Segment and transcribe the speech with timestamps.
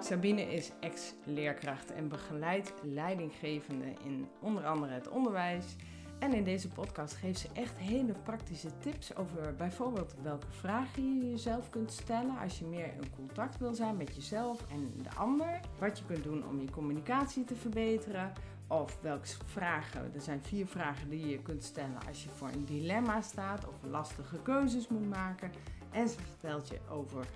[0.00, 5.76] Sabine is ex-leerkracht en begeleidt leidinggevende in onder andere het onderwijs.
[6.18, 11.30] En in deze podcast geeft ze echt hele praktische tips over bijvoorbeeld welke vragen je
[11.30, 15.60] jezelf kunt stellen als je meer in contact wil zijn met jezelf en de ander.
[15.78, 18.32] Wat je kunt doen om je communicatie te verbeteren.
[18.66, 22.64] Of welke vragen, er zijn vier vragen die je kunt stellen als je voor een
[22.64, 25.52] dilemma staat of lastige keuzes moet maken.
[25.90, 27.26] En ze vertelt je over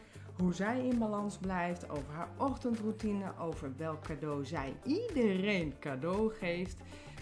[0.42, 6.76] hoe zij in balans blijft, over haar ochtendroutine, over welk cadeau zij iedereen cadeau geeft.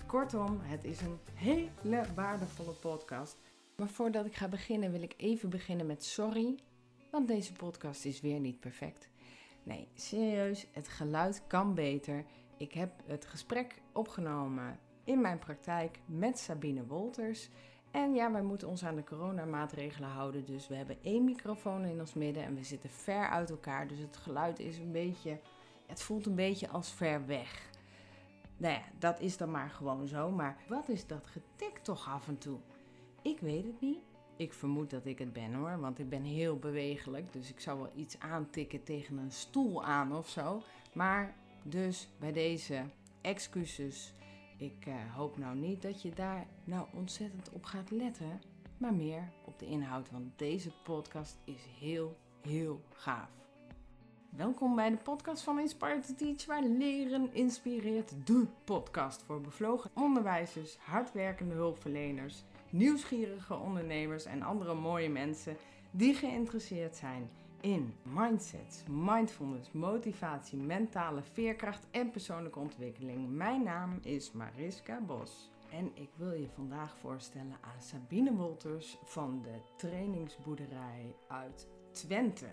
[0.07, 3.37] Kortom, het is een hele waardevolle podcast.
[3.77, 6.59] Maar voordat ik ga beginnen wil ik even beginnen met sorry,
[7.11, 9.09] want deze podcast is weer niet perfect.
[9.63, 12.25] Nee, serieus, het geluid kan beter.
[12.57, 17.49] Ik heb het gesprek opgenomen in mijn praktijk met Sabine Wolters.
[17.91, 20.45] En ja, wij moeten ons aan de coronamaatregelen houden.
[20.45, 23.89] Dus we hebben één microfoon in ons midden en we zitten ver uit elkaar.
[23.89, 25.39] Dus het geluid is een beetje.
[25.87, 27.71] Het voelt een beetje als ver weg.
[28.57, 30.31] Nou ja, dat is dan maar gewoon zo.
[30.31, 32.59] Maar wat is dat getik toch af en toe?
[33.23, 33.99] Ik weet het niet.
[34.37, 37.33] Ik vermoed dat ik het ben hoor, want ik ben heel bewegelijk.
[37.33, 40.63] Dus ik zou wel iets aantikken tegen een stoel aan of zo.
[40.93, 42.85] Maar dus bij deze
[43.21, 44.15] excuses.
[44.61, 48.41] Ik uh, hoop nou niet dat je daar nou ontzettend op gaat letten,
[48.79, 53.29] maar meer op de inhoud, want deze podcast is heel, heel gaaf.
[54.31, 58.27] Welkom bij de podcast van Inspire to Teach, waar leren inspireert.
[58.27, 65.57] De podcast voor bevlogen onderwijzers, hardwerkende hulpverleners, nieuwsgierige ondernemers en andere mooie mensen
[65.91, 67.31] die geïnteresseerd zijn
[67.61, 73.29] in mindset, mindfulness, motivatie, mentale veerkracht en persoonlijke ontwikkeling.
[73.31, 75.51] Mijn naam is Mariska Bos.
[75.73, 82.47] En ik wil je vandaag voorstellen aan Sabine Wolters van de trainingsboerderij uit Twente.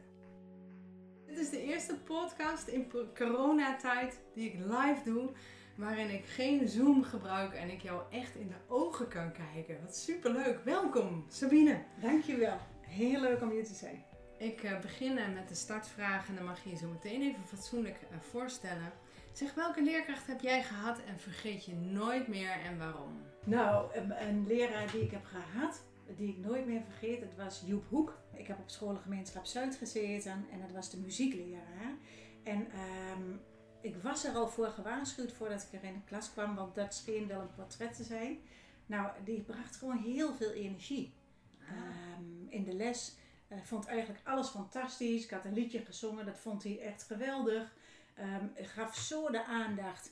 [1.25, 5.31] Dit is de eerste podcast in coronatijd die ik live doe,
[5.75, 9.82] waarin ik geen Zoom gebruik en ik jou echt in de ogen kan kijken.
[9.82, 10.59] Wat superleuk.
[10.64, 11.83] Welkom, Sabine.
[12.02, 12.58] Dankjewel.
[12.82, 14.07] Heel leuk om hier te zijn.
[14.37, 17.98] Ik uh, begin met de startvraag en dan mag je je zo meteen even fatsoenlijk
[18.02, 18.92] uh, voorstellen.
[19.33, 23.21] Zeg, welke leerkracht heb jij gehad en vergeet je nooit meer en waarom?
[23.43, 25.83] Nou, een, een leraar die ik heb gehad,
[26.17, 28.17] die ik nooit meer vergeet, dat was Joep Hoek.
[28.33, 31.93] Ik heb op scholengemeenschap Zuid gezeten en dat was de muziekleraar.
[32.43, 32.67] En
[33.17, 33.42] um,
[33.81, 36.93] ik was er al voor gewaarschuwd voordat ik er in de klas kwam, want dat
[36.93, 38.39] scheen wel een portret te zijn.
[38.86, 41.14] Nou, die bracht gewoon heel veel energie.
[41.59, 43.15] Um, in de les
[43.49, 45.23] uh, vond eigenlijk alles fantastisch.
[45.23, 47.75] Ik had een liedje gezongen, dat vond hij echt geweldig.
[48.19, 50.11] Um, gaf zo de aandacht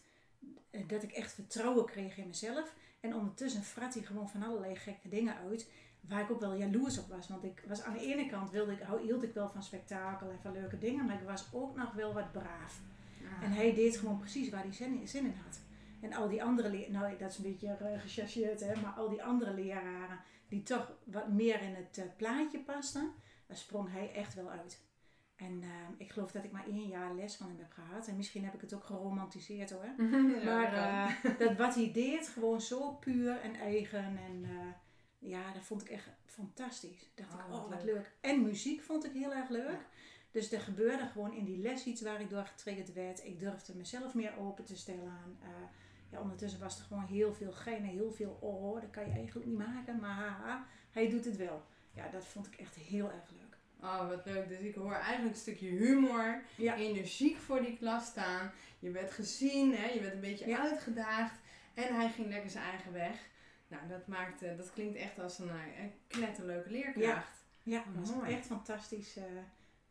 [0.87, 2.73] dat ik echt vertrouwen kreeg in mezelf.
[2.99, 5.71] En ondertussen frat hij gewoon van allerlei gekke dingen uit.
[5.99, 7.27] Waar ik ook wel jaloers op was.
[7.27, 10.39] Want ik was aan de ene kant wilde ik, hield ik wel van spektakel en
[10.41, 11.05] van leuke dingen.
[11.05, 12.81] Maar ik was ook nog wel wat braaf.
[13.41, 15.59] En hij deed gewoon precies waar hij zin in had.
[16.01, 19.23] En al die andere nou dat is een beetje uh, gechargeerd, hè, maar al die
[19.23, 20.19] andere leraren
[20.55, 23.13] die toch wat meer in het uh, plaatje pasten,
[23.47, 24.83] daar sprong hij echt wel uit.
[25.35, 28.07] En uh, ik geloof dat ik maar één jaar les van hem heb gehad.
[28.07, 29.85] En misschien heb ik het ook geromantiseerd hoor.
[30.43, 34.17] Ja, maar uh, dat wat hij deed, gewoon zo puur en eigen.
[34.17, 34.71] En uh,
[35.17, 37.11] ja, dat vond ik echt fantastisch.
[37.15, 38.15] Dacht oh, ik, oh wat leuk.
[38.21, 39.69] En muziek vond ik heel erg leuk.
[39.69, 39.85] Ja.
[40.31, 43.25] Dus er gebeurde gewoon in die les iets waar ik door getriggerd werd.
[43.25, 45.37] Ik durfde mezelf meer open te stellen.
[46.15, 49.47] Ja, ondertussen was er gewoon heel veel gein heel veel oh, dat kan je eigenlijk
[49.47, 49.99] niet maken.
[49.99, 51.63] Maar hij doet het wel.
[51.93, 53.57] Ja, dat vond ik echt heel erg leuk.
[53.81, 54.47] Oh, wat leuk.
[54.47, 56.75] Dus ik hoor eigenlijk een stukje humor, ja.
[56.75, 58.51] energiek voor die klas staan.
[58.79, 59.87] Je werd gezien, hè?
[59.87, 60.59] je werd een beetje ja.
[60.59, 61.39] uitgedaagd.
[61.73, 63.29] En hij ging lekker zijn eigen weg.
[63.67, 67.45] Nou, dat, maakt, dat klinkt echt als een, een knetterleuke leerkracht.
[67.63, 69.17] Ja, ja dat was echt fantastisch.
[69.17, 69.23] Uh,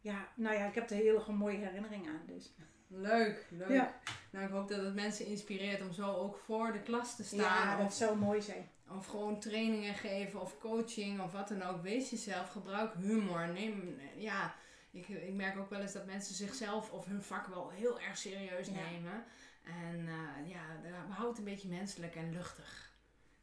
[0.00, 2.26] ja, nou ja, ik heb er hele mooie herinneringen aan.
[2.26, 2.54] Dus.
[2.86, 3.68] Leuk, leuk.
[3.68, 4.00] Ja.
[4.30, 7.38] Nou, ik hoop dat het mensen inspireert om zo ook voor de klas te staan.
[7.38, 8.68] Ja, dat of, zou mooi zijn.
[8.88, 11.82] Of gewoon trainingen geven of coaching of wat dan ook.
[11.82, 13.48] Wees jezelf, gebruik humor.
[13.48, 14.54] Neem, ja,
[14.90, 18.18] ik, ik merk ook wel eens dat mensen zichzelf of hun vak wel heel erg
[18.18, 19.24] serieus nemen.
[19.64, 20.62] En uh, ja,
[21.08, 22.92] houdt het een beetje menselijk en luchtig.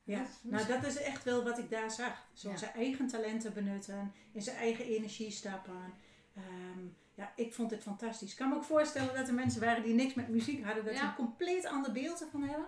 [0.04, 2.28] Ja, dat nou dat is echt wel wat ik daar zag.
[2.34, 2.58] Zo ja.
[2.58, 5.94] zijn eigen talenten benutten, in zijn eigen energie stappen.
[6.38, 8.32] Um, ja, ik vond het fantastisch.
[8.32, 10.94] Ik kan me ook voorstellen dat er mensen waren die niks met muziek hadden, dat
[10.94, 11.00] ja.
[11.00, 12.68] ze een compleet ander beeld ervan hebben.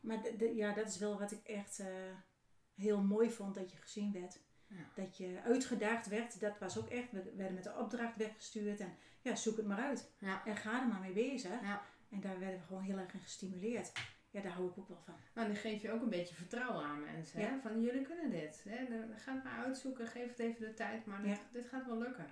[0.00, 1.86] Maar de, de, ja, dat is wel wat ik echt uh,
[2.74, 4.38] heel mooi vond, dat je gezien werd.
[4.66, 5.02] Ja.
[5.02, 7.12] Dat je uitgedaagd werd, dat was ook echt.
[7.12, 10.10] We werden met de opdracht weggestuurd en ja, zoek het maar uit.
[10.18, 10.44] Ja.
[10.44, 11.50] En ga er maar mee bezig.
[12.10, 13.92] En daar werden we gewoon heel erg in gestimuleerd.
[14.30, 15.14] Ja, daar hou ik ook wel van.
[15.34, 17.40] Nou, dan geef je ook een beetje vertrouwen aan mensen.
[17.40, 17.60] Hè?
[17.60, 18.64] Van jullie kunnen dit.
[18.68, 18.86] Hè?
[19.16, 22.26] Ga het maar uitzoeken, geef het even de tijd, maar dit, dit gaat wel lukken.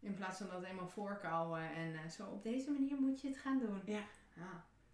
[0.00, 3.36] In plaats van dat eenmaal voorkouwen en eh, zo op deze manier moet je het
[3.38, 3.82] gaan doen.
[3.84, 4.00] Ja.
[4.38, 4.44] Ah.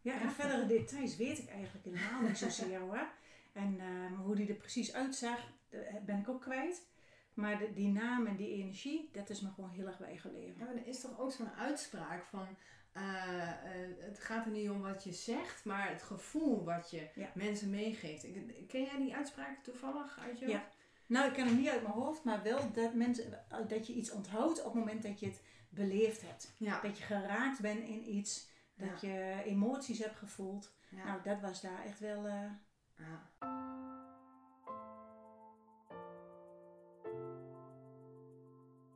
[0.01, 0.31] Ja, en Ja.
[0.31, 3.09] verdere details weet ik eigenlijk helemaal niet zozeer hoor.
[3.53, 5.39] En ehm, hoe die er precies uitzag,
[5.69, 6.87] eh, ben ik ook kwijt.
[7.35, 10.59] Maar de- die naam en die energie, dat is me gewoon heel erg bijgebleven.
[10.59, 12.47] Ja, maar er is toch ook zo'n uitspraak van...
[12.93, 17.09] eh, eh, het gaat er niet om wat je zegt, maar het gevoel wat je
[17.15, 17.31] Ja.
[17.35, 18.23] mensen meegeeft.
[18.69, 20.69] Ken jij die uitspraak toevallig uit je Ja.
[21.07, 24.11] Nou, ik ken hem niet uit mijn hoofd, maar wel dat, mensen, dat je iets
[24.11, 26.55] onthoudt op het moment dat je het beleefd hebt.
[26.57, 26.81] Ja.
[26.81, 30.73] Dat je geraakt bent in iets, dat je emoties hebt gevoeld.
[30.91, 31.05] ja.
[31.05, 32.27] Nou, dat was daar echt wel...
[32.27, 33.31] Ja.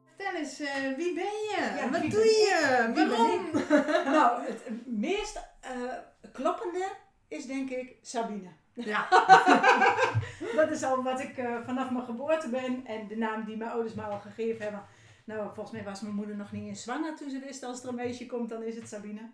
[0.05, 0.59] Vertel eens,
[0.97, 1.89] wie ben je?
[1.91, 2.91] Wat doe je?
[2.95, 3.51] Waarom?
[4.15, 5.99] nou, het meest eh,
[6.33, 6.89] kloppende
[7.29, 8.51] is denk ik Sabine.
[8.85, 9.09] Ja.
[10.56, 12.87] Dat is al wat ik eh, vanaf mijn geboorte ben.
[12.87, 14.85] En de naam die mijn ouders me al gegeven hebben.
[15.25, 17.88] Nou, volgens mij was mijn moeder nog niet eens zwanger toen ze wist als er
[17.88, 19.31] een meisje komt, dan is het Sabine.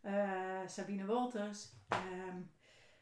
[0.00, 1.68] Eh, Sabine Walters.
[1.88, 2.40] Ehm,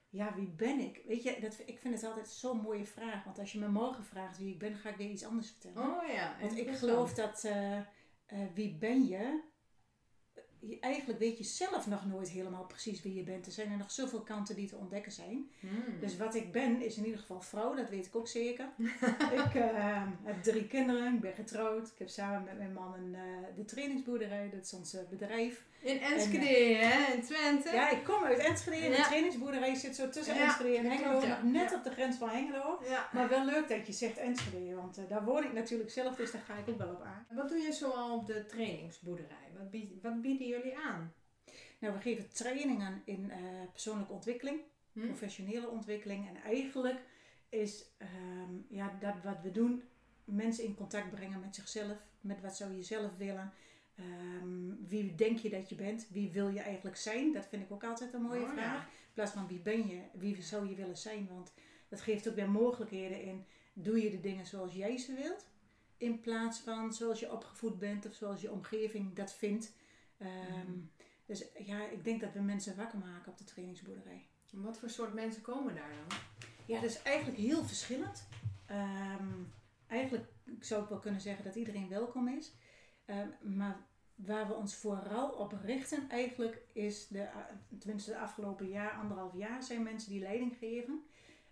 [0.09, 1.03] ja, wie ben ik?
[1.07, 3.25] Weet je, dat, ik vind het altijd zo'n mooie vraag.
[3.25, 5.91] Want als je me morgen vraagt wie ik ben, ga ik weer iets anders vertellen.
[5.91, 6.37] Oh ja.
[6.41, 9.41] Want ik geloof dat eh, wie ben je?
[10.81, 13.47] Eigenlijk weet je zelf nog nooit helemaal precies wie je bent.
[13.47, 15.51] Er zijn er nog zoveel kanten die te ontdekken zijn.
[15.61, 16.01] Hmm.
[16.01, 18.69] Dus wat ik ben is in ieder geval vrouw, dat weet ik ook zeker.
[19.45, 21.89] ik eh, heb drie kinderen, ik ben getrouwd.
[21.89, 25.65] Ik heb samen met mijn man een, eh, de trainingsboerderij, dat is ons eh, bedrijf.
[25.85, 27.13] In Enschede, hè?
[27.15, 27.71] In Twente.
[27.73, 31.27] Ja, ik kom uit Enschede en de trainingsboerderij zit zo tussen Ja, Enschede en Hengelo.
[31.27, 32.81] nog net op de grens van Hengelo.
[33.13, 36.31] Maar wel leuk dat je zegt Enschede, want eh, daar woon ik natuurlijk zelf, dus
[36.31, 37.27] daar ga ik ook wel op aan.
[37.31, 39.49] Wat doe je zoal op de trainingsboerderij?
[39.59, 41.13] Wat, bied- wat bieden jullie aan?
[41.79, 43.39] Nou, we geven trainingen in eh,
[43.73, 44.61] persoonlijke ontwikkeling,
[44.93, 45.07] Hm?
[45.07, 46.29] professionele ontwikkeling.
[46.29, 46.99] En eigenlijk
[47.49, 49.83] is ehm, ja, dat wat we doen,
[50.25, 51.97] mensen in contact brengen met zichzelf.
[52.21, 53.53] Met wat zou je zelf willen.
[53.95, 56.07] Ehm, wie denk je dat je bent?
[56.11, 57.33] Wie wil je eigenlijk zijn?
[57.33, 58.53] Dat vind ik ook altijd een mooie Oh, ja.
[58.53, 58.83] vraag.
[58.85, 60.01] In plaats van wie ben je?
[60.13, 61.27] Wie zou je willen zijn?
[61.29, 61.53] Want
[61.89, 63.45] dat geeft ook weer mogelijkheden in.
[63.73, 65.47] Doe je de dingen zoals jij ze wilt?
[65.97, 69.73] In plaats van zoals je opgevoed bent of zoals je omgeving dat vindt.
[70.19, 70.31] Ehm,
[70.61, 70.79] Mhm.
[71.27, 74.27] Dus ja, ik denk dat we mensen wakker maken op de trainingsboerderij.
[74.53, 76.19] En Wat voor soort mensen komen daar dan?
[76.67, 78.29] Ja, dat is eigenlijk heel verschillend.
[78.67, 79.29] Ehm,
[79.87, 80.25] eigenlijk
[80.61, 82.53] zou ik wel kunnen zeggen dat iedereen welkom is.
[83.05, 83.77] Ehm, maar
[84.15, 87.29] waar we ons vooral op richten eigenlijk is, de,
[87.79, 91.03] tenminste de afgelopen jaar, anderhalf jaar, zijn mensen die leiding geven.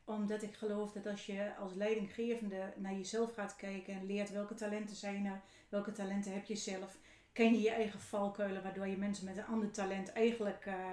[0.05, 4.55] Omdat ik geloof dat als je als leidinggevende naar jezelf gaat kijken en leert welke
[4.55, 6.99] talenten zijn er, welke talenten heb je zelf,
[7.33, 10.91] ken je je eigen valkuilen, waardoor je mensen met een ander talent eigenlijk eh,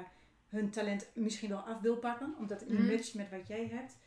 [0.48, 2.92] hun talent misschien wel af wil pakken, omdat het niet Mhm.
[2.92, 3.98] matcht met wat jij hebt.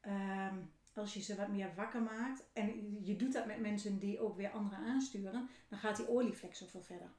[0.00, 0.54] Ehm,
[0.94, 4.36] als je ze wat meer wakker maakt en je doet dat met mensen die ook
[4.36, 7.10] weer anderen aansturen, dan gaat die olievlek zoveel verder.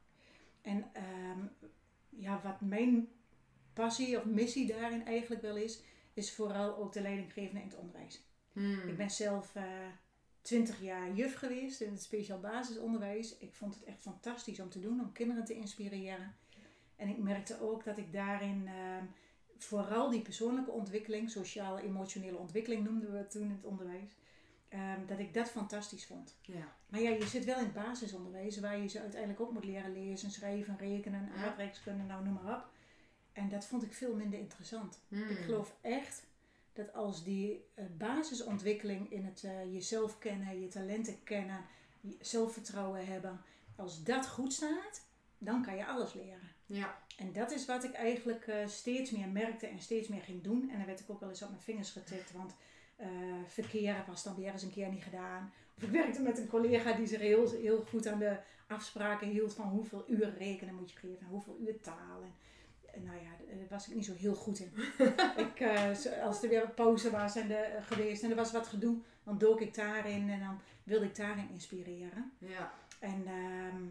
[0.61, 1.45] En ehm,
[2.09, 3.07] ja, wat mijn
[3.73, 5.81] passie of missie daarin eigenlijk wel is,
[6.13, 8.21] is vooral ook de leidinggevende in het onderwijs.
[8.53, 8.87] Hmm.
[8.87, 9.55] Ik ben zelf
[10.41, 13.37] twintig jaar juf geweest in het speciaal basisonderwijs.
[13.37, 16.35] Ik vond het echt fantastisch om te doen, om kinderen te inspireren.
[16.95, 19.05] En ik merkte ook dat ik daarin ehm,
[19.63, 24.11] vooral die persoonlijke ontwikkeling, sociale, emotionele ontwikkeling noemden we het toen in het onderwijs,
[24.69, 26.35] ehm, dat ik dat fantastisch vond.
[26.41, 26.75] Ja.
[26.89, 29.93] Maar ja, je zit wel in het basisonderwijs waar je ze uiteindelijk ook moet leren
[29.93, 31.43] lezen, schrijven, rekenen, Ja.
[31.45, 32.69] aardrijkskunde, nou noem maar op.
[33.33, 34.99] En dat vond ik veel minder interessant.
[35.07, 35.29] Hmm.
[35.29, 36.23] Ik geloof echt
[36.73, 41.65] dat als die eh, basisontwikkeling in het eh, jezelf kennen, je talenten kennen,
[42.01, 43.41] je zelfvertrouwen hebben,
[43.75, 45.05] als dat goed staat,
[45.37, 46.49] dan kan je alles leren.
[46.65, 46.99] Ja.
[47.21, 50.69] En dat is wat ik eigenlijk eh, steeds meer merkte en steeds meer ging doen.
[50.69, 52.55] En dan werd ik ook wel eens op mijn vingers getikt, want
[52.95, 53.07] eh
[53.45, 55.53] verkeer was dan weer eens een keer niet gedaan.
[55.77, 58.37] Of ik werkte met een collega die zich heel, heel goed aan de
[58.67, 62.21] afspraken hield van hoeveel uur rekenen moet je geven en hoeveel uur taal.
[62.23, 62.33] En,
[62.93, 64.71] en nou ja, daar was ik niet zo heel goed in.
[65.45, 68.67] ik, eh, als er weer een pauze was en de, geweest en er was wat
[68.67, 72.31] gedoe, dan dook ik daarin en dan wilde ik daarin inspireren.
[72.37, 72.73] Ja.
[72.99, 73.83] En ehm,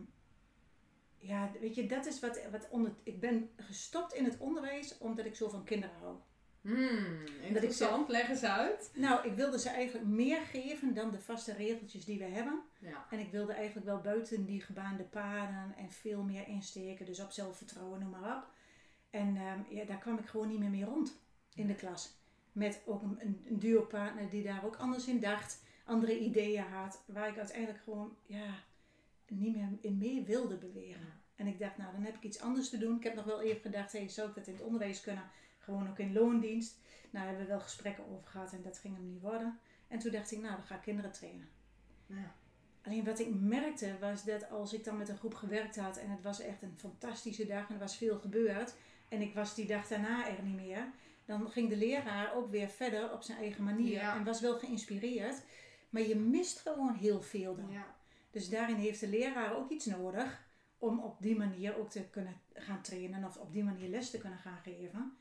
[1.20, 5.24] ja, weet je, dat is wat, wat onder, ik ben gestopt in het onderwijs omdat
[5.24, 6.16] ik zo van kinderen hou.
[6.60, 7.26] Hmm.
[7.42, 8.08] Interessant.
[8.08, 8.90] Leg eens uit.
[8.94, 12.62] Nou, ik wilde ze eigenlijk meer geven dan de vaste regeltjes die we hebben.
[12.78, 13.06] Ja.
[13.10, 17.06] En ik wilde eigenlijk wel buiten die gebaande paden en veel meer insteken.
[17.06, 18.46] Dus op zelfvertrouwen, noem maar op.
[19.10, 21.20] En ehm, ja, daar kwam ik gewoon niet meer mee rond
[21.54, 22.18] in de klas.
[22.52, 25.62] Met ook een, een, een duopartner die daar ook anders in dacht.
[25.84, 27.02] Andere ideeën had.
[27.06, 28.54] Waar ik uiteindelijk gewoon ja,
[29.30, 31.00] niet meer in mee wilde bewegen.
[31.00, 31.18] Ja.
[31.37, 32.96] En ik dacht, nou dan heb ik iets anders te doen.
[32.96, 35.25] Ik heb nog wel even gedacht, hey, zou ik dat in het onderwijs kunnen?
[35.58, 36.78] Gewoon ook in loondienst.
[37.10, 39.58] Nou, daar hebben we wel gesprekken over gehad en dat ging hem niet worden.
[39.88, 41.49] En toen dacht ik, nou dan ga ik kinderen trainen.
[42.06, 42.34] Ja.
[42.82, 46.10] Alleen wat ik merkte was dat als ik dan met een groep gewerkt had en
[46.10, 48.75] het was echt een fantastische dag en er was veel gebeurd
[49.08, 50.90] en ik was die dag daarna er niet meer,
[51.25, 54.16] dan ging de leraar ook weer verder op zijn eigen manier Ja.
[54.16, 55.42] en was wel geïnspireerd.
[55.90, 57.70] Maar je mist gewoon heel veel dan.
[57.70, 57.94] Ja.
[58.30, 62.40] Dus daarin heeft de leraar ook iets nodig om op die manier ook te kunnen
[62.52, 65.16] gaan trainen of op die manier les te kunnen gaan geven.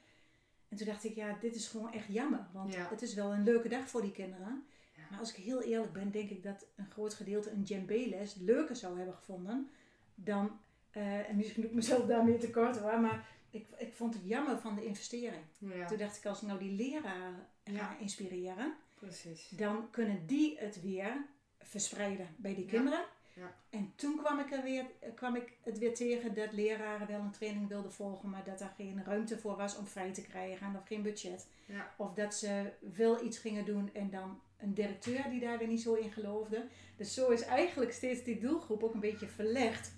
[0.70, 2.48] En toen dacht ik, ja, dit is gewoon echt jammer.
[2.54, 2.90] Want Ja.
[2.90, 4.64] het is wel een leuke dag voor die kinderen.
[4.96, 5.02] Ja.
[5.10, 8.76] Maar als ik heel eerlijk ben, denk ik dat een groot gedeelte een djembe-les leuker
[8.76, 9.70] zou hebben gevonden
[10.16, 10.60] dan,
[10.92, 14.58] eh, en misschien doe ik mezelf daarmee tekort hoor, maar ik, ik vond het jammer
[14.60, 15.44] van de investering.
[15.58, 19.50] Ja, Toen dacht ik, als ik nou die leraar ga inspireren, precies.
[19.50, 21.26] dan kunnen die het weer
[21.70, 23.06] verspreiden bij die kinderen.
[23.34, 23.56] Ja.
[23.70, 24.86] En toen kwam ik, er weer,
[25.16, 28.74] kwam ik het weer tegen dat leraren wel een training wilden volgen, maar dat er
[28.76, 31.48] geen ruimte voor was om vrij te krijgen of geen budget.
[31.66, 31.94] Ja.
[31.98, 35.82] Of dat ze wel iets gingen doen en dan een directeur die daar weer niet
[35.82, 36.68] zo in geloofde.
[36.96, 39.94] Dus zo is eigenlijk steeds die doelgroep ook een beetje verlegd.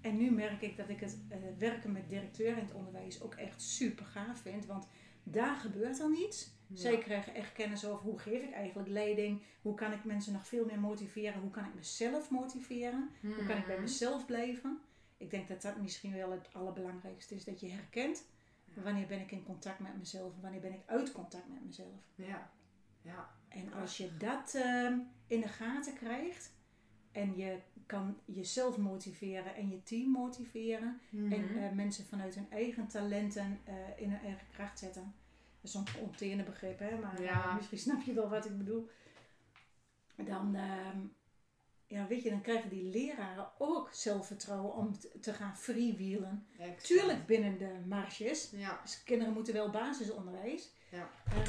[0.00, 3.34] En nu merk ik dat ik het eh, werken met directeur in het onderwijs ook
[3.34, 4.66] echt super gaaf vind.
[4.66, 4.86] Want
[5.22, 6.55] daar gebeurt dan iets.
[6.68, 6.76] Ja.
[6.76, 9.42] Zij krijgen echt kennis over hoe geef ik eigenlijk leiding.
[9.62, 11.40] Hoe kan ik mensen nog veel meer motiveren.
[11.40, 13.10] Hoe kan ik mezelf motiveren.
[13.22, 13.82] Hoe kan ik bij Mhm.
[13.82, 14.78] mezelf blijven.
[15.16, 17.44] Ik denk dat dat misschien wel het allerbelangrijkste is.
[17.44, 18.24] Dat je herkent
[18.74, 20.34] wanneer ben ik in contact met mezelf.
[20.34, 22.00] En wanneer ben ik uit contact met mezelf.
[22.14, 22.50] Ja.
[23.02, 23.30] Ja.
[23.48, 26.54] En als je dat ehm, in de gaten krijgt.
[27.12, 31.00] En je kan jezelf motiveren en je team motiveren.
[31.10, 31.56] En Mhm.
[31.56, 35.14] eh, mensen vanuit hun eigen talenten eh, in hun eigen kracht zetten.
[35.72, 36.98] Dat is zo'n onteerne begrip, hè?
[36.98, 37.44] maar Ja.
[37.44, 38.88] eh, misschien snap je wel wat ik bedoel.
[40.16, 40.98] Dan, ehm,
[41.86, 46.46] ja, weet je, dan krijgen die leraren ook zelfvertrouwen om te gaan freewheelen.
[46.82, 48.50] Tuurlijk binnen de marges.
[48.50, 48.80] Ja.
[48.82, 50.74] Dus kinderen moeten wel basisonderwijs.
[50.90, 51.08] Ja.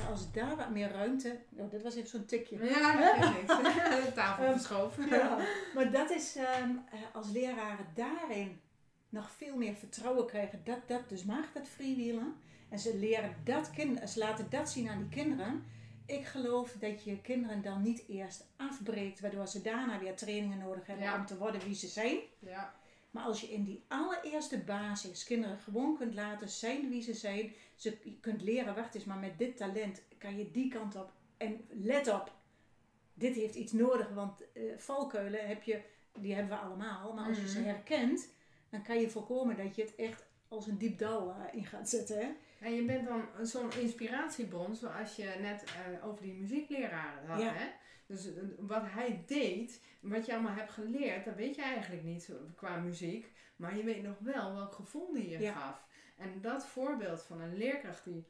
[0.10, 1.40] Als daar wat meer ruimte...
[1.58, 2.66] Oh, dit was even zo'n tikje.
[2.66, 4.06] Ja, dat geeft niks.
[4.06, 5.08] De tafel Ehm, verschoven.
[5.10, 5.38] Ja,
[5.76, 8.62] maar dat is ehm, eh, als leraren daarin
[9.10, 12.36] nog veel meer vertrouwen krijgen dat dat dus mag, dat freewheelen.
[12.70, 15.64] En ze leren dat kind, ze laten dat zien aan die kinderen.
[16.06, 20.88] Ik geloof dat je kinderen dan niet eerst afbreekt, waardoor ze daarna weer trainingen nodig
[20.88, 21.16] hebben Ja.
[21.20, 22.18] om te worden wie ze zijn.
[22.40, 22.76] Ja.
[23.12, 27.54] Maar als je in die allereerste basis kinderen gewoon kunt laten zijn wie ze zijn,
[27.76, 31.12] ze kunt leren, wacht eens, maar met dit talent kan je die kant op.
[31.38, 32.32] En let op,
[33.14, 35.82] dit heeft iets nodig, want eh, valkuilen heb je,
[36.20, 37.14] die hebben we allemaal.
[37.14, 37.68] Maar als je ze Mhm.
[37.68, 38.30] herkent,
[38.70, 41.90] dan kan je voorkomen dat je het echt als een diep dal eh, in gaat
[41.90, 42.18] zetten.
[42.20, 42.28] Hè?
[42.60, 47.42] En je bent dan zo'n inspiratiebron, zoals je net eh, over die muziekleraar had.
[47.42, 47.54] Ja.
[47.54, 47.68] Hè?
[48.06, 52.32] Dus eh, wat hij deed, wat je allemaal hebt geleerd, dat weet je eigenlijk niet
[52.56, 53.32] qua muziek.
[53.56, 55.54] Maar je weet nog wel welk gevoel die je Ja.
[55.54, 55.86] gaf.
[56.18, 58.28] En dat voorbeeld van een leerkracht die,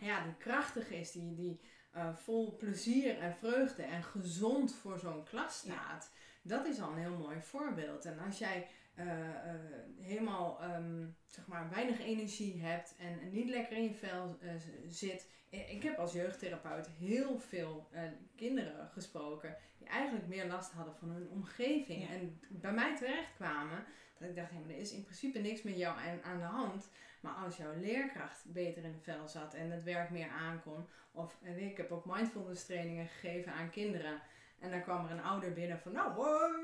[0.00, 1.60] ja, die krachtig is, die, die
[1.92, 6.12] eh, vol plezier en vreugde en gezond voor zo'n klas staat.
[6.42, 8.04] Dat is al een heel mooi voorbeeld.
[8.04, 9.60] En als jij eh, eh,
[10.00, 14.50] helemaal ehm, zeg maar weinig energie hebt en niet lekker in je vel eh,
[14.88, 15.28] zit.
[15.50, 17.88] Ik heb als jeugdtherapeut heel veel
[18.36, 22.02] kinderen gesproken die eigenlijk meer last hadden van hun omgeving.
[22.02, 22.08] Ja.
[22.08, 23.84] En bij mij terecht kwamen
[24.18, 26.90] dat ik dacht, maar er is in principe niks met jou aan, aan de hand.
[27.20, 30.86] Maar als jouw leerkracht beter in de vel zat en het werk meer aankon.
[31.12, 34.20] Of en ik heb ook mindfulness trainingen gegeven aan kinderen.
[34.60, 36.12] En dan kwam er een ouder binnen van, nou,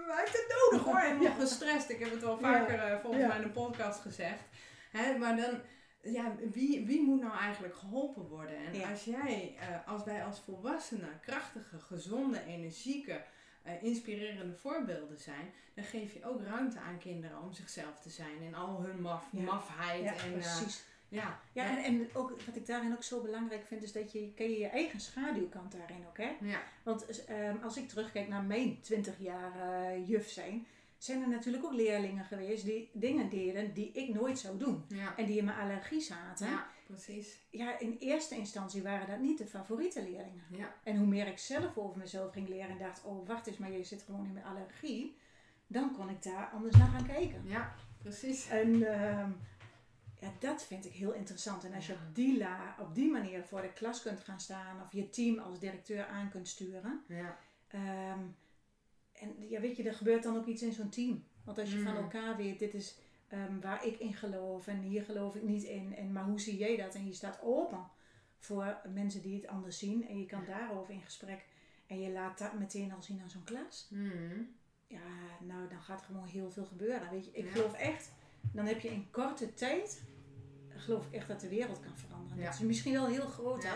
[0.07, 1.01] hij heeft het nodig hoor.
[1.09, 1.35] Helemaal Ja.
[1.35, 1.89] gestrest.
[1.91, 2.59] Ik heb het wel Ja.
[2.59, 3.29] vaker eh, volgens Ja.
[3.29, 4.43] mij in de podcast gezegd.
[4.91, 5.61] Hè, maar dan,
[6.03, 8.57] ja, wie, wie moet nou eigenlijk geholpen worden?
[8.57, 13.23] En als jij, eh, als wij als volwassenen krachtige, gezonde, energieke,
[13.63, 18.41] eh, inspirerende voorbeelden zijn, dan geef je ook ruimte aan kinderen om zichzelf te zijn
[18.41, 20.03] in al hun maf, mafheid.
[20.03, 20.43] Ja, en.
[21.15, 24.33] Ja, Ja, en, en ook, wat ik daarin ook zo belangrijk vind, is dat je,
[24.35, 26.31] ken je je eigen schaduwkant daarin ook, hè?
[26.41, 30.67] ja, Want ehm, als ik terugkijk naar mijn 20 jaar eh, juf zijn,
[30.99, 34.85] zijn er natuurlijk ook leerlingen geweest die dingen deden die ik nooit zou doen.
[34.89, 36.47] ja, En die in mijn allergie zaten.
[36.47, 36.53] Ja.
[36.53, 37.39] ja, precies.
[37.79, 40.45] in eerste instantie waren dat niet de favoriete leerlingen.
[40.51, 43.59] Ja, En hoe meer ik zelf over mezelf ging leren en dacht, oh wacht eens,
[43.59, 45.17] maar je zit gewoon in mijn allergie.
[45.67, 47.43] Dan kon ik daar anders naar gaan kijken.
[47.45, 48.49] ja, precies.
[48.49, 49.31] En ehm,
[50.25, 51.65] ja, dat vind ik heel interessant.
[51.65, 51.99] En als je Ja.
[52.09, 55.39] op die, la, op die manier voor de klas kunt gaan staan of je team
[55.39, 57.05] als directeur aan kunt sturen.
[57.09, 57.39] Ja,
[57.69, 58.19] Ehm,
[59.13, 61.25] en ja, weet je, er gebeurt dan ook iets in zo'n team.
[61.45, 61.99] Want als je van Mm.
[61.99, 65.95] elkaar weet, dit is ehm, waar ik in geloof en hier geloof ik niet in.
[65.97, 66.95] En, maar hoe zie jij dat?
[66.95, 67.87] En je staat open
[68.39, 70.09] voor mensen die het anders zien.
[70.09, 71.45] En je kan daarover in gesprek.
[71.87, 73.89] En je laat dat meteen al zien aan zo'n klas.
[73.91, 74.41] Mhm.
[74.87, 75.01] Ja,
[75.41, 77.11] nou dan gaat er gewoon heel veel gebeuren.
[77.11, 77.51] Weet je, ik Ja.
[77.51, 78.13] geloof echt,
[78.53, 80.03] dan heb je in korte tijd,
[80.77, 82.39] geloof ik echt dat de wereld kan veranderen.
[82.39, 82.45] Ja.
[82.45, 83.75] Dat is misschien wel heel groot, hè.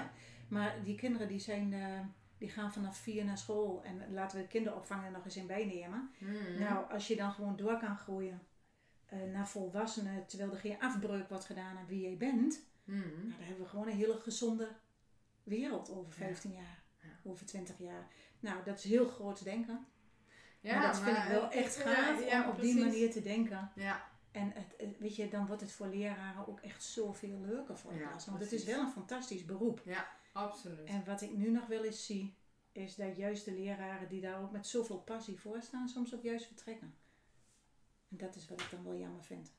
[0.48, 2.00] Maar die kinderen die zijn, eh,
[2.38, 3.82] die gaan vanaf vier naar school.
[3.84, 6.10] En laten we kinderopvang er nog eens in bijnemen.
[6.18, 6.58] Mhm.
[6.58, 8.42] Nou, als je dan gewoon door kan groeien
[9.06, 12.98] eh, naar volwassenen, terwijl er geen afbreuk wordt gedaan aan wie je bent, Mhm.
[12.98, 14.68] nou, dan hebben we gewoon een hele gezonde
[15.42, 16.26] wereld over Ja.
[16.26, 17.08] 15 jaar, Ja.
[17.30, 18.06] over 20 jaar.
[18.40, 19.86] Nou, dat is heel groot denken.
[20.60, 23.70] Ja, maar dat vind ik wel echt gaaf ja, om op die manier te denken.
[23.74, 24.08] Ja,
[24.40, 27.92] En het, het- weet je, dan wordt het voor leraren ook echt zoveel leuker voor
[27.92, 28.26] de Ja, klas.
[28.26, 29.82] Want het is wel een fantastisch beroep.
[30.32, 30.84] absoluut.
[30.88, 32.36] En wat ik nu nog wel eens zie,
[32.72, 36.22] is dat juist de leraren die daar ook met zoveel passie voor staan, soms ook
[36.22, 36.94] juist vertrekken.
[38.10, 39.52] En dat is wat ik dan wel jammer vind.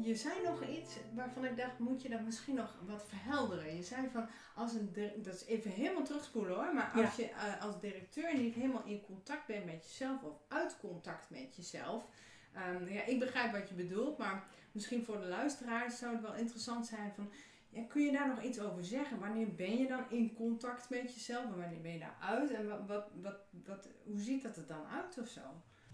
[0.00, 3.76] Je zei nog iets waarvan ik dacht, moet je dat misschien nog wat verhelderen?
[3.76, 7.62] Je zei van, als een dat is even helemaal terugspoelen hoor, maar als je eh,
[7.62, 12.04] als directeur niet helemaal in contact bent met jezelf of uit contact met jezelf.
[12.52, 16.34] ehm, ja, ik begrijp wat je bedoelt, maar misschien voor de luisteraars zou het wel
[16.34, 17.32] interessant zijn van,
[17.68, 19.18] ja, kun je daar nog iets over zeggen?
[19.18, 22.50] Wanneer ben je dan in contact met jezelf en wanneer ben je daar uit?
[22.50, 25.40] En wat, wat, wat, wat, hoe ziet dat er dan uit of zo?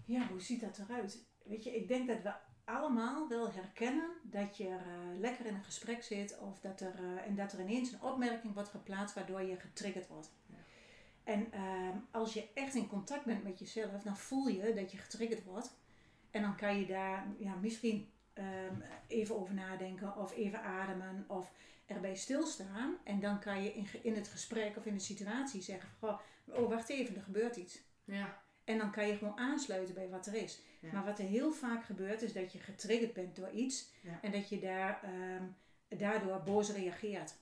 [0.05, 1.25] Ja, hoe ziet dat eruit?
[1.43, 2.33] Weet je, ik denk dat we
[2.65, 7.27] allemaal wel herkennen dat je eh, lekker in een gesprek zit of dat er, eh,
[7.27, 10.31] en dat er ineens een opmerking wordt geplaatst waardoor je getriggerd wordt.
[10.45, 10.55] Ja.
[11.23, 14.97] En ehm, als je echt in contact bent met jezelf, dan voel je dat je
[14.97, 15.75] getriggerd wordt.
[16.31, 18.75] En dan kan je daar ja, misschien ehm,
[19.07, 21.51] even over nadenken of even ademen of
[21.85, 22.97] erbij stilstaan.
[23.03, 26.19] En dan kan je in, in het gesprek of in de situatie zeggen van, "Goh,
[26.45, 27.81] oh wacht even, er gebeurt iets.
[28.03, 30.61] Ja, En dan kan je gewoon aansluiten bij wat er is.
[30.83, 30.91] Ja.
[30.91, 33.91] Maar wat er heel vaak gebeurt is dat je getriggerd bent door iets.
[34.01, 34.19] Ja.
[34.21, 35.43] En dat je daar, ehm,
[35.99, 37.35] daardoor boos reageert.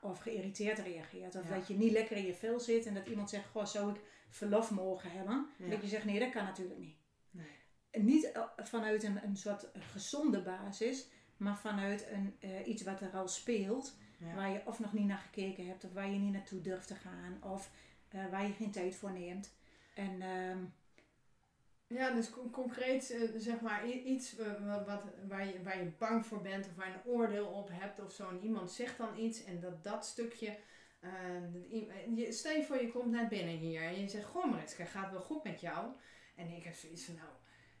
[0.00, 1.34] Of geïrriteerd reageert.
[1.34, 2.86] Of dat je niet lekker in je vel zit.
[2.86, 5.46] En dat iemand zegt, goh, zou ik verlof mogen hebben?
[5.58, 6.96] En dat je zegt, nee, dat kan natuurlijk niet.
[7.30, 7.46] nee.
[7.90, 11.08] En niet eh, vanuit een, een soort gezonde basis.
[11.36, 13.96] Maar vanuit een, eh, iets wat er al speelt.
[14.18, 14.34] Ja.
[14.34, 15.84] Waar je of nog niet naar gekeken hebt.
[15.84, 17.42] Of waar je niet naartoe durft te gaan.
[17.42, 17.70] Of
[18.08, 19.54] eh, waar je geen tijd voor neemt.
[19.94, 20.22] En...
[20.22, 20.58] ehm,
[21.94, 25.90] Ja, dus con- concreet eh, zeg maar iets eh, wat, wat, waar, je, waar je
[25.98, 28.28] bang voor bent of waar je een oordeel op hebt of zo.
[28.28, 30.56] En iemand zegt dan iets en dat dat stukje.
[31.00, 31.10] eh,
[32.16, 35.10] je, stel je voor je komt naar binnen hier en je zegt: Goh, Mariska, gaat
[35.10, 35.86] wel goed met jou?
[36.36, 37.28] En ik heb zoiets van: Nou,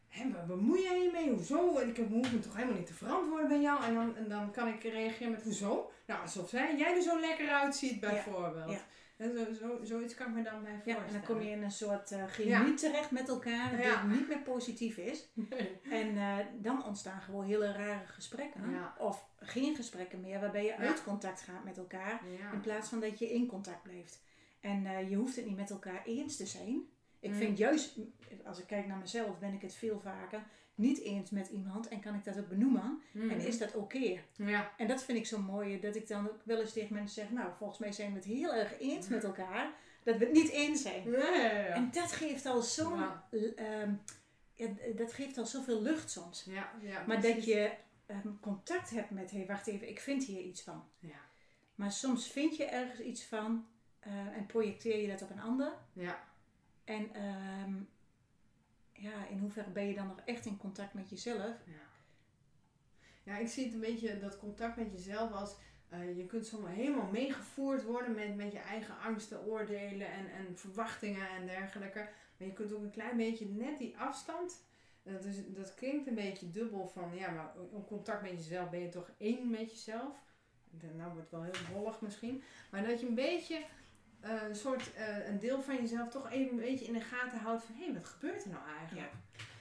[0.08, 1.30] hè, waar bemoei jij je mee?
[1.30, 1.78] Hoezo?
[1.78, 3.84] En ik heb- hoef me toch helemaal niet te verantwoorden bij jou?
[3.84, 5.90] En dan, en dan kan ik reageren met: Hoezo?
[6.06, 8.70] Nou, alsof zij, jij er zo lekker uitziet, bijvoorbeeld.
[8.70, 8.80] ja.
[9.18, 11.06] Zo, zo, zoiets kan ik me dan bij Ja, voorstellen.
[11.06, 12.74] en dan kom je in een soort chemie Ja.
[12.74, 14.02] terecht met elkaar Ja.
[14.02, 15.28] die niet meer positief is.
[15.50, 15.80] Nee.
[15.90, 18.70] En eh, dan ontstaan gewoon hele rare gesprekken.
[18.70, 18.94] Ja.
[18.98, 22.20] Of geen gesprekken meer, waarbij je uit contact gaat met elkaar.
[22.40, 22.52] Ja.
[22.52, 24.22] In plaats van dat je in contact blijft.
[24.60, 26.82] En eh, je hoeft het niet met elkaar eens te zijn.
[27.20, 27.36] Ik Mm.
[27.36, 27.98] vind juist,
[28.44, 30.42] als ik kijk naar mezelf, ben ik het veel vaker
[30.74, 31.88] niet eens met iemand.
[31.88, 33.00] En kan ik dat ook benoemen.
[33.12, 33.30] Mhm.
[33.30, 34.20] En is dat oké?
[34.36, 34.72] Ja.
[34.76, 37.30] En dat vind ik zo mooi, dat ik dan ook wel eens tegen mensen zeg,
[37.32, 40.50] nou, volgens mij zijn we het heel erg eens met elkaar, dat we het niet
[40.50, 41.10] eens zijn.
[41.10, 41.66] Ja, ja, ja.
[41.66, 43.28] En dat geeft al zo'n, Ja.
[43.56, 43.92] ehm,
[44.52, 46.44] ja, dat geeft al zoveel lucht soms.
[46.44, 47.72] Ja, ja, Maar dat je
[48.06, 50.84] ehm, contact hebt met, hé, hey, wacht even, ik vind hier iets van.
[50.98, 51.20] Ja,
[51.74, 53.66] Maar soms vind je ergens iets van
[54.00, 55.72] eh, en projecteer je dat op een ander.
[55.92, 56.24] ja,
[56.84, 57.72] En ehm,
[58.94, 61.56] ja, in hoeverre ben je dan nog echt in contact met jezelf?
[61.66, 61.82] ja.
[63.22, 65.56] Ja, ik zie het een beetje, dat contact met jezelf als...
[65.88, 70.58] eh, je kunt zomaar helemaal meegevoerd worden met, met je eigen angsten, oordelen en, en
[70.58, 72.08] verwachtingen en dergelijke.
[72.36, 74.62] Maar je kunt ook een klein beetje net die afstand...
[75.02, 78.80] Dat, is, dat klinkt een beetje dubbel van, ja, maar in contact met jezelf ben
[78.80, 80.16] je toch één met jezelf.
[80.96, 82.42] Nou wordt het wel heel wollig misschien.
[82.70, 83.64] Maar dat je een beetje
[84.24, 87.38] eh, een soort, eh, een deel van jezelf toch even een beetje in de gaten
[87.38, 89.10] houdt van, hé, wat gebeurt er nou eigenlijk?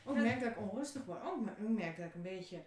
[0.05, 0.21] Ook Ja.
[0.21, 1.21] merk dat ik onrustig word.
[1.23, 2.61] Ook ook merk dat ik een beetje,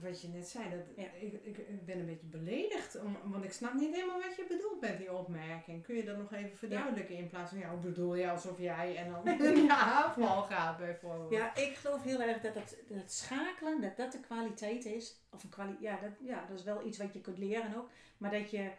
[0.00, 1.02] wat je net zei, dat, Ja.
[1.20, 3.00] ik, ik, ik ben een beetje beledigd.
[3.00, 5.82] Om, want ik snap niet helemaal wat je bedoelt met die opmerking.
[5.82, 9.10] Kun je dat nog even verduidelijken in plaats van, ja, bedoel je alsof jij en
[9.10, 11.30] dan in aanval gaat bijvoorbeeld.
[11.30, 15.16] Ja, ik geloof heel erg dat het, dat het schakelen, dat dat de kwaliteit is.
[15.30, 17.90] Of een ja, dat, ja, dat is wel iets wat je kunt leren ook.
[18.18, 18.70] Maar dat je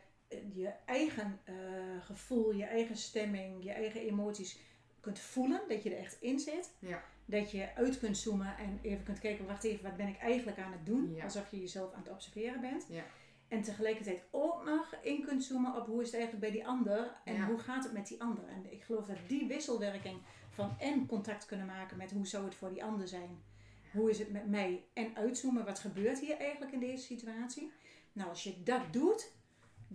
[0.53, 1.55] je eigen eh,
[2.01, 4.59] gevoel, je eigen stemming, je eigen emoties
[4.99, 5.61] kunt voelen.
[5.67, 6.73] Dat je er echt in zit.
[6.79, 7.03] Ja.
[7.25, 10.59] Dat je uit kunt zoomen en even kunt kijken, wacht even, wat ben ik eigenlijk
[10.59, 11.13] aan het doen?
[11.15, 11.23] Ja.
[11.23, 12.85] Alsof je jezelf aan het observeren bent.
[12.89, 13.03] Ja.
[13.47, 17.15] En tegelijkertijd ook nog in kunt zoomen op hoe is het eigenlijk bij die ander
[17.23, 18.47] en hoe gaat het met die ander.
[18.47, 20.17] En ik geloof dat die wisselwerking
[20.49, 23.43] van en contact kunnen maken met hoe zou het voor die ander zijn,
[23.91, 27.71] hoe is het met mij en uitzoomen wat gebeurt hier eigenlijk in deze situatie.
[28.13, 29.31] Nou, als je dat doet,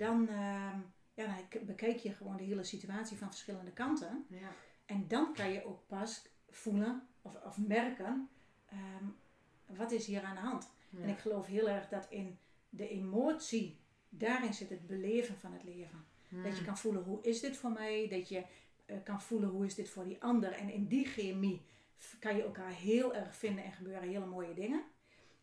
[0.00, 0.78] dan, ehm,
[1.14, 4.24] ja, dan k- bekijk je gewoon de hele situatie van verschillende kanten.
[4.28, 4.52] Ja.
[4.86, 8.28] En dan kan je ook pas voelen of, of merken,
[8.66, 9.04] ehm,
[9.66, 10.70] wat is hier aan de hand.
[10.90, 11.02] Ja.
[11.02, 15.64] En ik geloof heel erg dat in de emotie daarin zit het beleven van het
[15.64, 16.04] leven.
[16.28, 16.64] Dat je Hmm.
[16.64, 18.44] kan voelen hoe is dit voor mij, dat je
[18.86, 20.52] eh, kan voelen hoe is dit voor die ander.
[20.52, 21.62] En in die chemie
[22.18, 24.82] kan je elkaar heel erg vinden en gebeuren hele mooie dingen.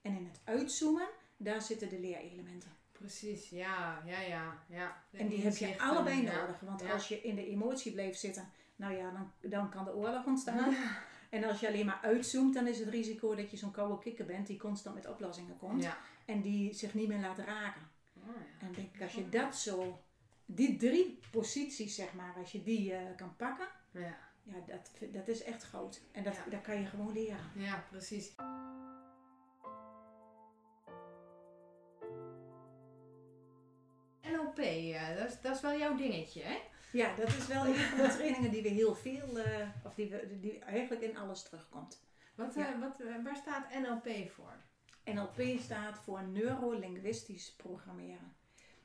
[0.01, 2.71] En in het uitzoomen, daar zitten de leerelementen.
[2.97, 4.57] Precies, ja, ja, ja.
[4.69, 5.03] ja.
[5.11, 6.59] En die heb je allebei nodig.
[6.59, 6.91] Want Ja.
[6.91, 10.71] als je in de emotie blijft zitten, nou ja, dan, dan kan de oorlog ontstaan.
[10.71, 10.97] Ja.
[11.29, 14.25] En als je alleen maar uitzoomt, dan is het risico dat je zo'n koude kikker
[14.25, 15.83] bent die constant met oplossingen komt.
[15.83, 15.97] Ja.
[16.25, 17.81] En die zich niet meer laat raken.
[18.27, 18.65] Oh, ja.
[18.65, 20.03] En ik denk, als je dat zo,
[20.45, 24.17] die drie posities zeg maar, als je die eh, kan pakken, Ja.
[24.43, 26.01] ja, dat, dat is echt groot.
[26.11, 27.39] En dat, dat kan je gewoon leren.
[27.55, 28.35] ja, precies.
[34.37, 36.57] NLP, ja, dat, is, dat is wel jouw dingetje, hè?
[36.91, 40.09] Ja, dat is wel een van de trainingen die we heel veel, eh, of die,
[40.09, 42.01] we, die eigenlijk in alles terugkomt.
[42.35, 42.73] Wat, Ja.
[42.73, 44.53] eh, wat, eh, waar staat NLP voor?
[45.03, 48.35] NLP staat voor neurolinguistisch programmeren.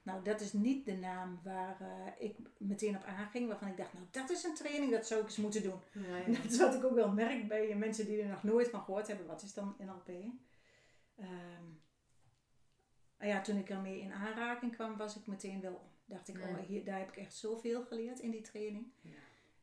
[0.03, 3.93] Nou, dat is niet de naam waar eh, ik meteen op aanging, waarvan ik dacht,
[3.93, 5.81] nou, dat is een training, dat zou ik eens moeten doen.
[5.93, 8.83] Ja, Dat is wat ik ook wel merk bij mensen die er nog nooit van
[8.83, 9.27] gehoord hebben.
[9.27, 10.09] Wat is dan NLP?
[11.19, 11.65] Ehm,
[13.29, 15.91] ja, toen ik ermee in aanraking kwam, was ik meteen wel.
[16.05, 18.87] Dacht ik, oh, hier, daar heb ik echt zoveel geleerd in die training.
[19.01, 19.11] Ja.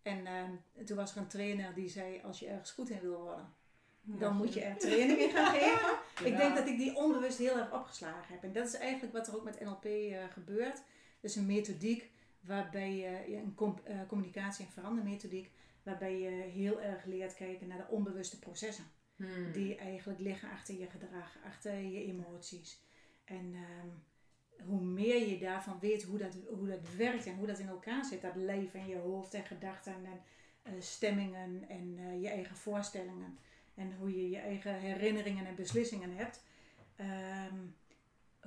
[0.02, 3.22] En ehm, toen was er een trainer die zei, als je ergens goed in wil
[3.22, 3.54] worden,
[4.02, 5.98] dan moet je er training in gaan geven.
[6.24, 8.44] Ik denk dat ik die onbewust heel erg opgeslagen heb.
[8.44, 10.82] En dat is eigenlijk wat er ook met NLP eh, gebeurt.
[11.20, 15.52] Is een methodiek waarbij je, een eh, communicatie- en verandermethodiek,
[15.84, 18.86] waarbij je heel erg leert kijken naar de onbewuste processen.
[19.16, 19.52] Hmm.
[19.52, 22.82] Die eigenlijk liggen achter je gedrag, achter je emoties.
[23.30, 23.88] En ehm,
[24.68, 28.06] hoe meer je daarvan weet hoe dat, hoe dat werkt en hoe dat in elkaar
[28.06, 30.22] zit, dat leven en je hoofd en gedachten en
[30.62, 33.38] eh, stemmingen en eh, je eigen voorstellingen.
[33.76, 36.44] En hoe je je eigen herinneringen en beslissingen hebt.
[36.96, 37.56] ehm,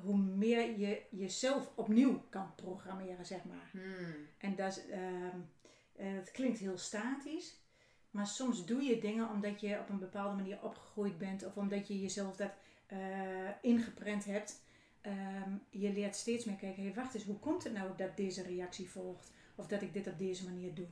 [0.01, 3.71] hoe meer je jezelf opnieuw kan programmeren, zeg maar.
[3.71, 4.15] Hmm.
[4.39, 5.39] En dat, ehm,
[5.97, 7.61] eh, het klinkt heel statisch.
[8.11, 11.45] Maar soms doe je dingen omdat je op een bepaalde manier opgegroeid bent.
[11.45, 12.51] Of omdat je jezelf dat
[12.87, 14.63] eh, ingeprent hebt.
[15.03, 16.83] Ehm, je leert steeds meer kijken.
[16.83, 19.33] Hey, wacht eens, hoe komt het nou dat deze reactie volgt?
[19.55, 20.87] Of dat ik dit op deze manier doe?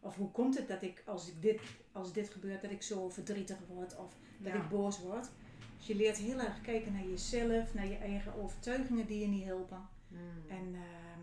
[0.00, 1.60] Of hoe komt het dat ik als, ik dit,
[1.92, 3.96] als dit gebeurt, dat ik zo verdrietig word?
[3.96, 4.62] Of dat Ja.
[4.62, 5.30] ik boos word?
[5.76, 9.44] Dus je leert heel erg kijken naar jezelf, naar je eigen overtuigingen die je niet
[9.44, 9.88] helpen.
[10.08, 10.44] Hmm.
[10.48, 11.20] En ehm,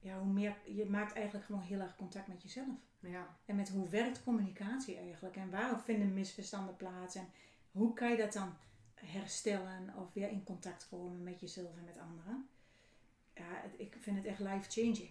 [0.00, 2.66] ja, hoe meer, je maakt eigenlijk gewoon heel erg contact met jezelf.
[3.00, 3.36] Ja.
[3.44, 5.36] En met hoe werkt communicatie eigenlijk?
[5.36, 7.14] En waarom vinden misverstanden plaats?
[7.14, 7.28] En
[7.70, 8.54] hoe kan je dat dan
[9.04, 12.48] herstellen of weer in contact komen met jezelf en met anderen?
[13.34, 15.10] Ja, het- ik vind het echt life-changing.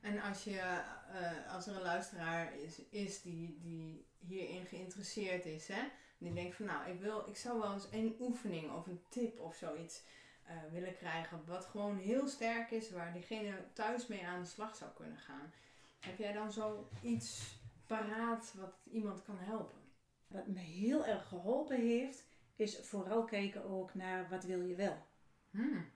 [0.00, 5.68] En als, je, eh, als er een luisteraar is, is die, die hierin geïnteresseerd is,
[5.68, 5.82] hè,
[6.18, 9.40] die denkt van nou, ik, wil, ik zou wel eens een oefening of een tip
[9.40, 10.02] of zoiets
[10.44, 14.76] eh, willen krijgen, wat gewoon heel sterk is, waar diegene thuis mee aan de slag
[14.76, 15.52] zou kunnen gaan.
[16.00, 19.78] Heb jij dan zo iets paraat wat iemand kan helpen?
[20.26, 22.24] Wat me heel erg geholpen heeft,
[22.58, 25.06] is vooral kijken ook naar wat wil je wel.
[25.50, 25.86] Hmm.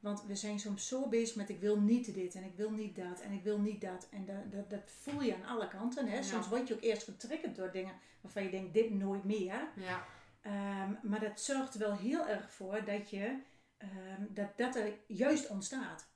[0.00, 2.96] Want we zijn soms zo bezig met ik wil niet dit en ik wil niet
[2.96, 4.08] dat en ik wil niet dat.
[4.10, 6.08] En dat, dat, dat voel je aan alle kanten.
[6.08, 6.16] Hè?
[6.16, 6.22] Ja.
[6.22, 9.68] Soms word je ook eerst getriggerd door dingen waarvan je denkt dit nooit meer.
[9.76, 10.06] Ja.
[10.40, 13.38] Ehm, maar dat zorgt er wel heel erg voor dat je
[13.76, 16.06] ehm, dat, dat er juist ontstaat.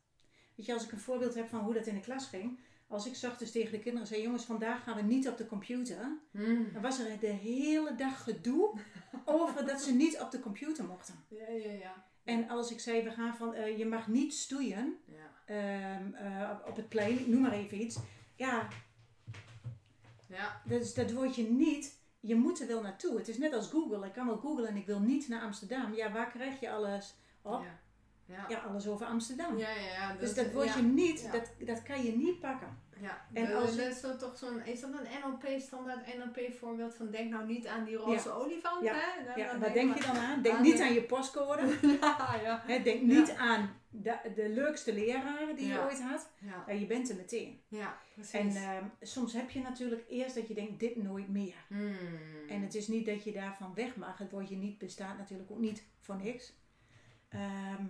[0.55, 2.59] Weet je, als ik een voorbeeld heb van hoe dat in de klas ging.
[2.89, 5.47] Als ik 's ochtends tegen de kinderen zei, jongens, vandaag gaan we niet op de
[5.47, 6.19] computer.
[6.31, 6.69] Hmm.
[6.73, 8.79] Dan was er de hele dag gedoe
[9.25, 11.15] over dat ze niet op de computer mochten.
[11.29, 12.07] Ja, ja, ja.
[12.25, 15.31] En als ik zei, we gaan van, eh, je mag niet stoeien Ja.
[15.45, 17.97] ehm, eh, op, op het plein, noem maar even iets.
[18.37, 18.69] Ja,
[20.29, 20.63] Ja.
[20.65, 21.97] dus dat word je niet.
[22.21, 23.17] Je moet er wel naartoe.
[23.19, 24.07] Het is net als Google.
[24.07, 25.95] Ik kan wel googlen en ik wil niet naar Amsterdam.
[25.95, 27.63] Ja, waar krijg je alles op?
[27.63, 27.79] Ja.
[28.29, 28.45] Ja.
[28.49, 29.57] Ja, alles over Amsterdam.
[29.59, 30.15] Ja, ja, ja.
[30.17, 30.77] Dus dat word ja.
[30.77, 31.31] je niet, Ja.
[31.31, 32.87] dat, dat kan je niet pakken.
[33.01, 36.95] Ja, En als dat is dan toch zo'n, is dat een NLP standaard NLP voorbeeld
[36.95, 38.95] van denk nou niet aan die roze olifant, Ja.
[38.95, 39.25] hè?
[39.25, 40.43] Dan- Ja, dan wat denk denk je dan aan?
[40.43, 41.63] Denk aan niet de- aan je postcode.
[42.01, 46.31] ja, ja, Hè, denk niet aan de, de leukste leraren die je ooit had.
[46.41, 47.61] ja, Ja, je bent er meteen.
[47.69, 48.33] ja, precies.
[48.33, 51.55] En ehm, soms heb je natuurlijk eerst dat je denkt, dit nooit meer.
[51.69, 51.97] Hmm.
[52.49, 54.19] En het is niet dat je daarvan weg mag.
[54.19, 56.57] Het woordje niet bestaat natuurlijk ook niet voor niks.
[57.29, 57.85] Ehm,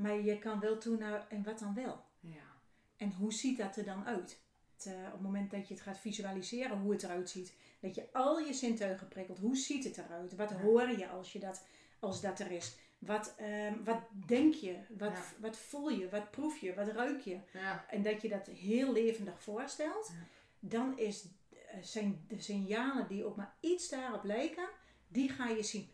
[0.00, 2.04] maar je kan wel toe naar, en wat dan wel?
[2.20, 2.48] ja.
[2.96, 4.40] En hoe ziet dat er dan uit?
[4.76, 7.54] Het, eh, op het moment dat je het gaat visualiseren hoe het eruit ziet.
[7.80, 9.38] Dat je al je zintuigen prikkelt.
[9.38, 10.34] Hoe ziet het eruit?
[10.36, 10.56] Wat Ja.
[10.56, 11.64] hoor je als, je dat,
[11.98, 12.76] als dat er is?
[12.98, 14.78] Wat, ehm, wat denk je?
[14.98, 15.22] Wat, Ja.
[15.40, 16.08] wat voel je?
[16.08, 16.74] Wat proef je?
[16.74, 17.38] Wat ruik je?
[17.52, 17.84] ja.
[17.88, 20.12] En dat je dat heel levendig voorstelt.
[20.58, 24.68] Dan is, eh, zijn de signalen die ook maar iets daarop lijken,
[25.08, 25.88] die ga je zien.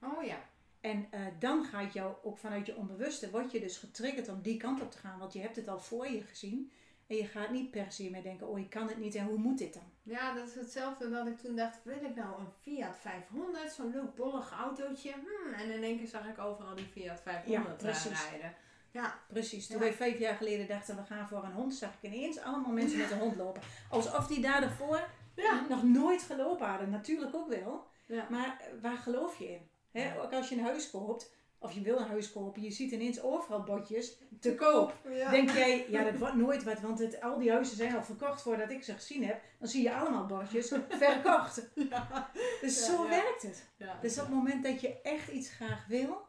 [0.00, 0.48] Oh ja.
[0.84, 4.56] En eh, dan gaat jou ook vanuit je onbewuste, word je dus getriggerd om die
[4.56, 5.18] kant op te gaan.
[5.18, 6.72] Want je hebt het al voor je gezien.
[7.06, 9.38] En je gaat niet per se meer denken, oh ik kan het niet en hoe
[9.38, 9.82] moet dit dan?
[10.02, 13.90] Ja, dat is hetzelfde dat ik toen dacht, wil ik nou een Fiat 500, zo'n
[13.90, 15.12] leuk bollig autootje?
[15.12, 18.30] Hmm, en in één keer zag ik overal die Fiat 500 Ja, precies.
[18.30, 18.54] rijden.
[18.90, 19.66] Ja, Precies.
[19.66, 19.82] Toen Ja.
[19.82, 22.98] wij vijf jaar geleden dachten, we gaan voor een hond, zag ik ineens allemaal mensen
[22.98, 23.62] met een hond lopen.
[23.90, 25.66] Alsof die daar daarvoor ja.
[25.68, 26.90] nog nooit gelopen hadden.
[26.90, 27.86] Natuurlijk ook wel.
[28.30, 29.68] Maar eh, waar geloof je in?
[29.98, 30.22] Hè?
[30.22, 33.22] Ook als je een huis koopt, of je wil een huis kopen, je ziet ineens
[33.22, 34.98] overal bordjes te koop.
[35.12, 35.30] Ja.
[35.30, 38.42] Denk jij, ja dat wordt nooit wat, want het, al die huizen zijn al verkocht
[38.42, 39.42] voordat ik ze gezien heb.
[39.58, 41.70] Dan zie je allemaal bordjes, verkocht.
[41.74, 42.30] Ja.
[42.60, 43.68] Dus Ja, zo werkt het.
[44.00, 46.22] Dus op het moment dat je echt iets graag wil,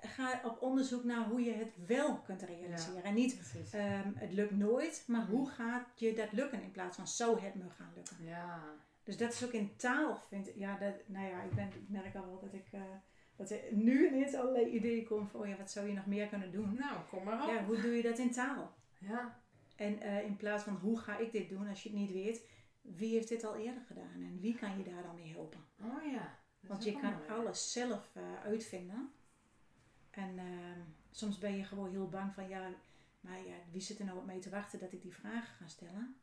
[0.00, 3.04] ga op onderzoek naar hoe je het wel kunt realiseren.
[3.04, 7.08] En niet, ehm, het lukt nooit, maar hoe gaat je dat lukken in plaats van
[7.08, 8.16] zou het me gaan lukken.
[8.20, 8.60] Ja.
[9.04, 10.56] Dus dat is ook in taal, vind ik.
[10.56, 12.66] Ja, dat, nou ja, ik, ben, ik merk al wel dat ik.
[12.72, 12.80] eh,
[13.36, 16.26] dat er nu ineens allerlei ideeën komen van, oh ja, wat zou je nog meer
[16.26, 16.74] kunnen doen?
[16.74, 17.48] Nou, kom maar op.
[17.48, 18.74] Ja, hoe doe je dat in taal?
[18.98, 19.40] Ja.
[19.76, 22.46] En eh, in plaats van, hoe ga ik dit doen als je het niet weet,
[22.80, 25.60] wie heeft dit al eerder gedaan en wie kan je daar dan mee helpen?
[25.82, 26.38] Oh ja.
[26.60, 27.28] Want je kan mooi.
[27.28, 29.10] alles zelf eh, uitvinden.
[30.10, 32.70] En ehm, soms ben je gewoon heel bang van, ja,
[33.20, 35.66] maar ja, wie zit er nou op mij te wachten dat ik die vragen ga
[35.66, 36.16] stellen?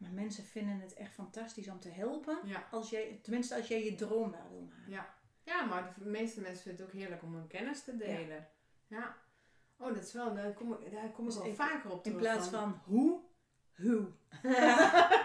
[0.00, 2.38] Maar mensen vinden het echt fantastisch om te helpen.
[2.44, 2.68] Ja.
[2.70, 4.90] Als jij, tenminste, als jij je droom waar wil maken.
[4.92, 5.14] Ja.
[5.44, 8.48] ja, maar de meeste mensen vinden het ook heerlijk om hun kennis te delen.
[8.86, 9.16] Ja.
[9.76, 11.96] Oh, dat is wel, daar kom ik, daar kom ik Dus wel in- vaker op
[11.96, 12.18] In terug.
[12.18, 13.20] plaats van hoe,
[13.76, 14.06] hoe.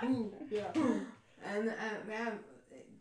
[0.01, 0.31] Hoe.
[0.49, 0.71] Ja.
[1.41, 2.39] En eh, ja,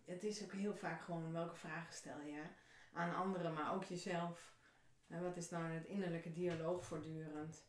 [0.04, 2.42] het is ook heel vaak gewoon welke vragen stel je
[2.92, 4.52] aan anderen, maar ook jezelf.
[5.08, 7.64] En wat is nou het innerlijke dialoog voortdurend?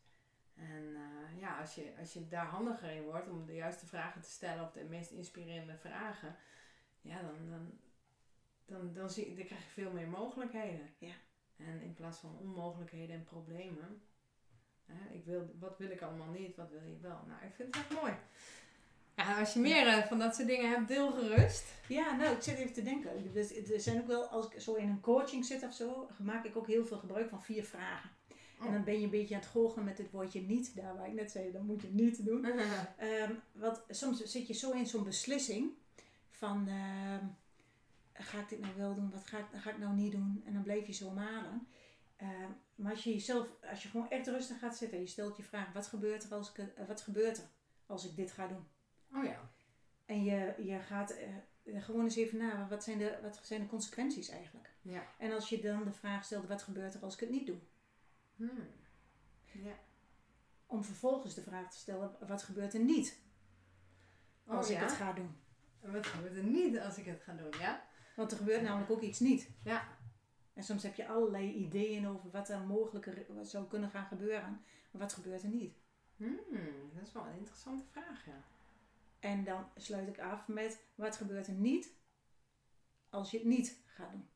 [0.56, 4.20] En eh, ja, als je, als je daar handiger in wordt om de juiste vragen
[4.20, 6.36] te stellen of de meest inspirerende vragen,
[7.00, 7.78] ja, dan, dan,
[8.64, 10.94] dan, dan, zie, dan krijg je veel meer mogelijkheden.
[10.98, 11.14] Ja.
[11.56, 14.02] En in plaats van onmogelijkheden en problemen.
[14.84, 17.20] Hè, ik wil, wat wil ik allemaal niet, wat wil je wel?
[17.26, 18.12] Nou, ik vind het echt mooi.
[19.16, 21.64] Ja, als je meer eh, van dat soort dingen hebt, deel gerust.
[21.88, 23.32] Ja, nou, ik zit even te denken.
[23.32, 26.44] Dus, er zijn ook wel, als ik zo in een coaching zit of zo, maak
[26.44, 28.10] ik ook heel veel gebruik van vier vragen.
[28.60, 31.06] En dan ben je een beetje aan het goochelen met het woordje niet, daar waar
[31.06, 32.44] ik net zei, dat moet je niet doen.
[32.96, 35.70] Ehm, want soms zit je zo in zo'n beslissing
[36.30, 37.24] van, ehm,
[38.12, 40.42] ga ik dit nou wel doen, wat ga ik, ga ik nou niet doen?
[40.44, 41.66] En dan blijf je zo malen.
[42.16, 45.36] Ehm, maar als je jezelf, als je gewoon echt rustig gaat zitten en je stelt
[45.36, 47.44] je vraag, wat gebeurt er als ik, eh, wat gebeurt er
[47.86, 48.66] als ik dit ga doen?
[49.14, 49.50] Oh ja.
[50.06, 53.66] En je, je gaat eh, gewoon eens even na, wat zijn, de, wat zijn de
[53.66, 54.70] consequenties eigenlijk?
[54.82, 55.06] Ja.
[55.18, 57.58] En als je dan de vraag stelt, wat gebeurt er als ik het niet doe?
[58.36, 58.66] Hmm.
[59.52, 59.78] Ja.
[60.66, 63.18] Om vervolgens de vraag te stellen, wat gebeurt er niet
[64.46, 64.82] als Oh, ik ja?
[64.82, 65.36] het ga doen?
[65.80, 67.84] En wat gebeurt er niet als ik het ga doen, ja?
[68.16, 69.50] Want er gebeurt namelijk ook iets niet.
[69.64, 69.88] Ja.
[70.54, 74.64] En soms heb je allerlei ideeën over wat er mogelijk wat zou kunnen gaan gebeuren.
[74.90, 75.76] Maar wat gebeurt er niet?
[76.16, 76.38] Hmm,
[76.94, 78.44] dat is wel een interessante vraag, ja.
[79.20, 81.92] En dan sluit ik af met, wat gebeurt er niet
[83.08, 84.28] als je het niet gaat doen?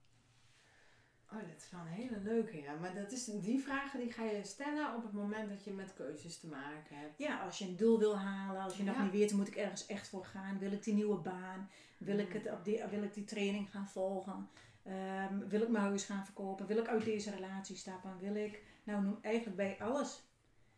[1.32, 2.74] Oh, dat is wel een hele leuke, ja.
[2.74, 5.94] Maar dat is, die vragen die ga je stellen op het moment dat je met
[5.94, 7.18] keuzes te maken hebt.
[7.18, 9.02] Ja, als je een doel wil halen, als je nog Ja.
[9.02, 10.58] niet weet, moet ik ergens echt voor gaan?
[10.58, 11.70] Wil ik die nieuwe baan?
[11.98, 14.48] Wil ik, het op die, wil ik die training gaan volgen?
[14.82, 16.66] Ehm, wil ik mijn huis gaan verkopen?
[16.66, 18.18] Wil ik uit deze relatie stappen?
[18.18, 20.22] Wil ik, nou noem eigenlijk bij alles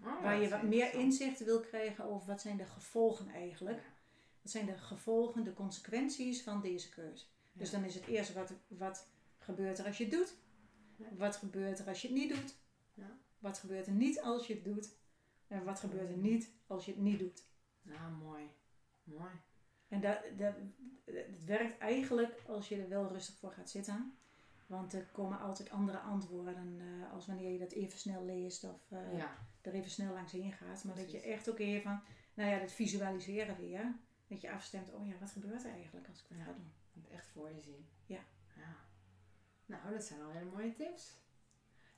[0.05, 3.77] Oh, waar je wat meer inzicht wil krijgen over wat zijn de gevolgen eigenlijk.
[3.79, 3.93] Ja.
[4.43, 7.25] Wat zijn de gevolgen, de consequenties van deze keuze?
[7.53, 9.07] Dus dan is het eerst wat, wat
[9.39, 10.35] gebeurt er als je het doet?
[11.17, 12.55] Wat gebeurt er als je het niet doet?
[13.39, 14.97] Wat gebeurt er niet als je het doet?
[15.49, 17.45] En wat gebeurt er niet als je het niet doet?
[17.83, 18.51] Nou, mooi.
[19.05, 19.31] Mooi.
[19.89, 20.55] En dat, dat,
[21.05, 24.17] het werkt eigenlijk als je er wel rustig voor gaat zitten.
[24.67, 28.91] Want er komen altijd andere antwoorden eh, als wanneer je dat even snel leest of
[28.91, 29.37] eh, Ja.
[29.61, 30.85] er even snel langs heen gaat.
[30.85, 32.03] Maar dat je echt ook even,
[32.35, 33.95] nou ja, dat visualiseren weer.
[34.27, 36.45] Dat je afstemt, oh ja, wat gebeurt er eigenlijk als ik dat Ja.
[36.45, 36.73] ga doen?
[36.93, 37.87] Het echt voor je zien.
[38.07, 38.21] Ja.
[38.57, 38.77] ja.
[39.73, 41.21] Nou, dat zijn al hele mooie tips.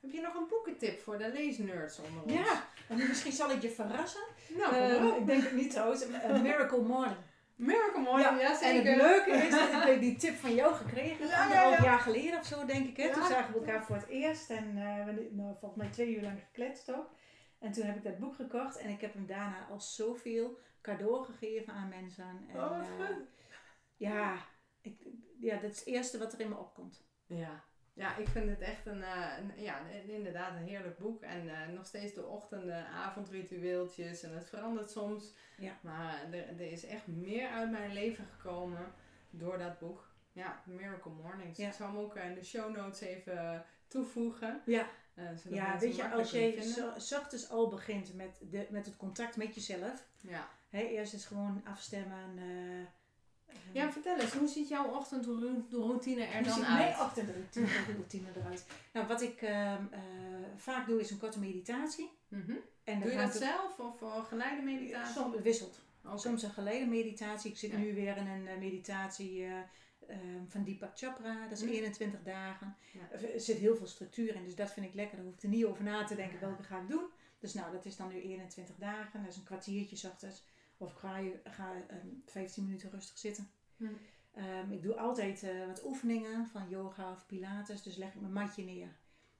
[0.01, 2.33] Heb je nog een boekentip voor de leesnerds onder ons?
[2.33, 4.23] Ja, en misschien zal ik je verrassen.
[4.57, 6.05] Nou, Eh, ik denk het niet trouwens.
[6.25, 7.17] A Miracle Morning.
[7.57, 8.81] Miracle Morning, ja, Ja, zeker.
[8.81, 11.29] En het leuke is dat ik die tip van jou gekregen heb.
[11.29, 11.85] Ja, ja, Anderhalf ja.
[11.85, 12.97] jaar geleden of zo, denk ik.
[12.97, 13.13] Hè?
[13.13, 14.51] Toen zagen we elkaar voor het eerst.
[14.51, 17.11] En eh, we nou, volgens mij twee uur lang gekletst ook.
[17.59, 18.77] En toen heb ik dat boek gekocht.
[18.79, 22.47] En ik heb hem daarna al zoveel cadeau gegeven aan mensen.
[22.49, 23.27] En, Oh, wat eh, goed.
[23.97, 24.37] ja,
[24.81, 25.07] ik,
[25.41, 27.03] ja, dat is het eerste wat er in me opkomt.
[27.27, 27.65] Ja.
[27.93, 31.23] ja, ik vind het echt een, eh, een- ja, inderdaad een heerlijk boek.
[31.23, 34.23] En eh, nog steeds de ochtenden, avondritueeltjes.
[34.23, 35.35] En het verandert soms.
[35.57, 35.79] Ja.
[35.83, 38.93] Maar er, er is echt meer uit mijn leven gekomen
[39.31, 40.13] door dat boek.
[40.33, 41.59] Ja, Miracle Mornings.
[41.59, 41.67] Ja.
[41.69, 44.63] Ik zal hem ook in de show notes even toevoegen.
[44.67, 46.75] Ja, zodat ja weet je, als je kunnen vinden.
[46.75, 50.07] zo- 's ochtends al begint met, de, met het contact met jezelf.
[50.21, 50.49] Ja.
[50.69, 52.39] Hè, eerst is gewoon afstemmen.
[53.55, 56.79] Eh, eh, ja, vertel eens, hoe ziet jouw ochtendroutine er Hoe dan ziet uit?
[56.79, 58.67] mijn ochtendroutine routine eruit?
[58.93, 60.01] Nou, wat ik ehm, eh,
[60.57, 62.11] vaak doe is een korte meditatie.
[62.29, 62.53] Mhm.
[62.85, 65.15] En Doe je dat zelf of uh, geleide meditatie?
[65.15, 65.79] Soms wisselt.
[66.15, 67.51] Soms een geleide meditatie.
[67.51, 67.79] Ik zit Ja.
[67.79, 69.53] nu weer in een eh, meditatie eh,
[70.07, 71.43] ehm, van Deepak Chopra.
[71.49, 71.71] Dat is Hm.
[71.71, 72.77] 21 dagen.
[72.93, 73.19] Ja.
[73.19, 75.17] Er zit heel veel structuur in, dus dat vind ik lekker.
[75.17, 77.05] Daar hoef ik er niet over na te denken welke ga ik doen.
[77.39, 79.23] Dus nou, dat is dan nu 21 dagen.
[79.23, 80.45] Dat is een kwartiertje ochtends.
[80.77, 83.49] Of ik ga, je- ga ehm, 15 minuten rustig zitten.
[83.77, 83.85] Hm.
[84.35, 87.83] Ehm, ik doe altijd eh, wat oefeningen van yoga of pilates.
[87.83, 88.89] Dus leg ik mijn matje neer.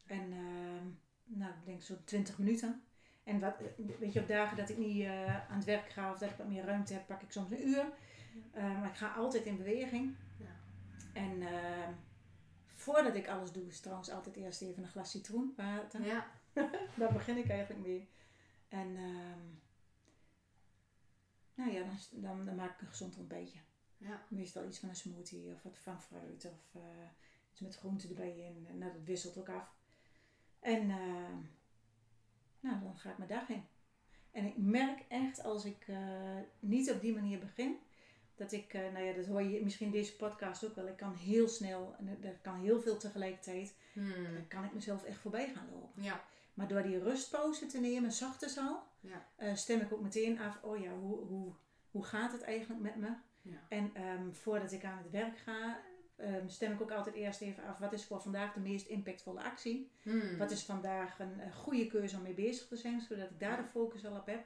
[0.07, 0.87] En ehm,
[1.25, 2.83] nou, ik denk zo'n 20 minuten.
[3.25, 3.55] En wat,
[3.99, 6.37] weet je, op dagen dat ik niet eh, aan het werk ga of dat ik
[6.37, 7.85] wat meer ruimte heb, pak ik soms een uur.
[8.51, 10.15] Eh, maar ik ga altijd in beweging.
[10.39, 10.47] Ja.
[11.13, 11.93] En ehm,
[12.67, 16.05] voordat ik alles doe, is trouwens altijd eerst even een glas citroenwater.
[16.07, 16.27] Ja.
[16.97, 18.09] Daar begin ik eigenlijk mee.
[18.69, 19.39] En ehm,
[21.55, 23.59] nou ja, dan, dan, dan maak ik een gezond ontbijtje.
[23.97, 24.27] Ja.
[24.29, 27.09] Meestal iets van een smoothie of wat van fruit of eh,
[27.51, 28.67] iets met groenten erbij in.
[28.69, 29.75] En nou, dat wisselt ook af.
[30.61, 31.37] En ehm,
[32.61, 33.65] nou, dan ga ik mijn dag in.
[34.31, 37.77] En ik merk echt als ik eh, niet op die manier begin,
[38.35, 40.89] dat ik, eh, nou ja, dat hoor je misschien deze podcast ook wel.
[40.89, 44.35] Ik kan heel snel, en er kan heel veel tegelijkertijd, Hmm.
[44.35, 46.03] dan kan ik mezelf echt voorbij gaan lopen.
[46.03, 46.25] Ja.
[46.55, 49.29] Maar door die rustpauze te nemen, s ochtends al, Ja.
[49.37, 51.53] eh, stem ik ook meteen af, oh ja, hoe, hoe,
[51.91, 53.15] hoe gaat het eigenlijk met me?
[53.43, 53.67] Ja.
[53.69, 55.81] En ehm, voordat ik aan het werk ga,
[56.17, 59.43] ehm, stem ik ook altijd eerst even af, wat is voor vandaag de meest impactvolle
[59.43, 59.91] actie?
[60.03, 60.39] Hmm.
[60.39, 63.69] Wat is vandaag een, goede keuze om mee bezig te zijn, zodat ik daar de
[63.69, 64.45] focus al op heb?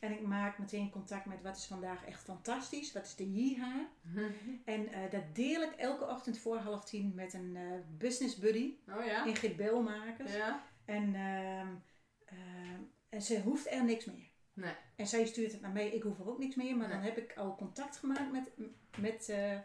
[0.00, 3.88] En ik maak meteen contact met wat is vandaag echt fantastisch, wat is de jiha?
[4.64, 7.62] En eh, dat deel ik elke ochtend voor half tien met een eh,
[7.98, 9.24] business buddy, Oh ja?
[9.24, 10.34] Ingrid Belmakers.
[10.34, 10.64] Ja?
[10.84, 11.68] En, ehm,
[13.10, 14.28] en ze hoeft er niks meer.
[14.52, 14.74] Nee.
[14.96, 16.76] En zij stuurt het naar mij, ik hoef er ook niks meer.
[16.76, 18.50] Maar dan heb ik al contact gemaakt met,
[18.98, 19.58] met eh,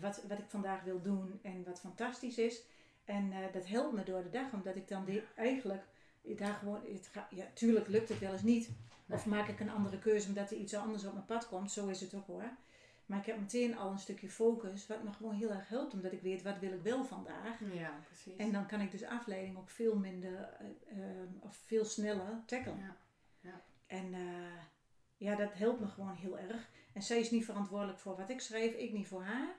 [0.00, 2.62] wat, wat ik vandaag wil doen en wat fantastisch is.
[3.04, 5.82] En eh, dat helpt me door de dag, omdat ik dan die, eigenlijk
[6.22, 8.70] daar gewoon, het ga, ja, tuurlijk lukt het wel eens niet.
[9.08, 11.72] Of maak ik een andere keuze omdat er iets anders op mijn pad komt.
[11.72, 12.50] Zo is het ook hoor.
[13.10, 16.12] Maar ik heb meteen al een stukje focus, wat me gewoon heel erg helpt, omdat
[16.12, 17.60] ik weet wat wil ik wel vandaag.
[17.72, 18.36] Ja, precies.
[18.36, 20.66] En dan kan ik dus afleiding ook veel minder eh,
[20.98, 22.78] eh, of veel sneller tackelen.
[22.78, 22.96] Ja.
[23.40, 23.62] Ja.
[23.86, 24.62] En eh,
[25.16, 26.70] ja, dat helpt me gewoon heel erg.
[26.92, 29.56] En zij is niet verantwoordelijk voor wat ik schrijf, ik niet voor haar.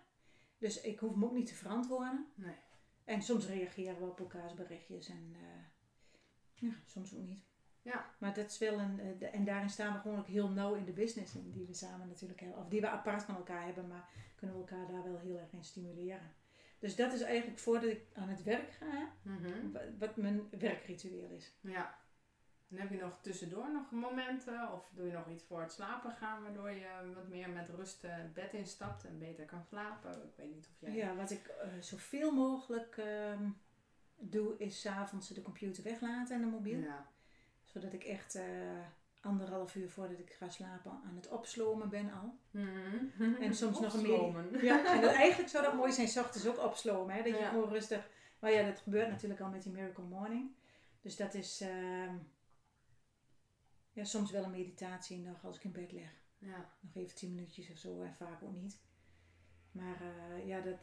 [0.57, 2.25] Dus ik hoef me ook niet te verantwoorden.
[2.35, 2.55] Nee.
[3.03, 5.63] En soms reageren we op elkaars berichtjes en eh,
[6.53, 7.43] ja, soms ook niet.
[7.81, 8.05] Ja.
[8.17, 10.73] Maar dat is wel een, eh, de- en daarin staan we gewoon ook heel nauw
[10.73, 12.57] in de business in die we samen natuurlijk hebben.
[12.59, 15.51] Of die we apart van elkaar hebben, maar kunnen we elkaar daar wel heel erg
[15.51, 16.33] in stimuleren.
[16.79, 19.71] Dus dat is eigenlijk voordat ik aan het werk ga, Mhm.
[19.71, 21.53] wa- wat mijn werkritueel is.
[21.61, 21.99] Ja.
[22.69, 26.11] En heb je nog tussendoor nog momenten of doe je nog iets voor het slapen
[26.11, 30.11] gaan waardoor je wat meer met rust eh, het bed instapt en beter kan slapen?
[30.11, 30.95] Ik weet niet of jij...
[30.95, 33.49] Ja, wat ik eh, zoveel mogelijk ehm,
[34.15, 36.79] doe, is s'avonds de computer weglaten en de mobiel.
[36.79, 37.05] Ja.
[37.73, 38.43] Zodat ik echt eh,
[39.21, 42.37] anderhalf uur voordat ik ga slapen aan het opslomen ben al.
[42.51, 43.33] Mhm.
[43.41, 44.63] En soms nog een Opslomen.
[44.63, 47.15] Ja, en dat, eigenlijk zou dat mooi zijn, 's ochtends ook opslomen.
[47.15, 47.23] Hè?
[47.23, 47.49] Dat je Ja.
[47.49, 48.09] gewoon rustig...
[48.39, 50.51] Maar ja, dat gebeurt natuurlijk al met die Miracle Morning.
[51.01, 52.15] Dus dat is ehm,
[53.91, 56.11] ja, soms wel een meditatie nog als ik in bed lig.
[56.37, 56.69] Ja.
[56.79, 58.79] Nog even tien minuutjes of zo en vaak ook niet.
[59.71, 60.77] Maar eh, ja, dat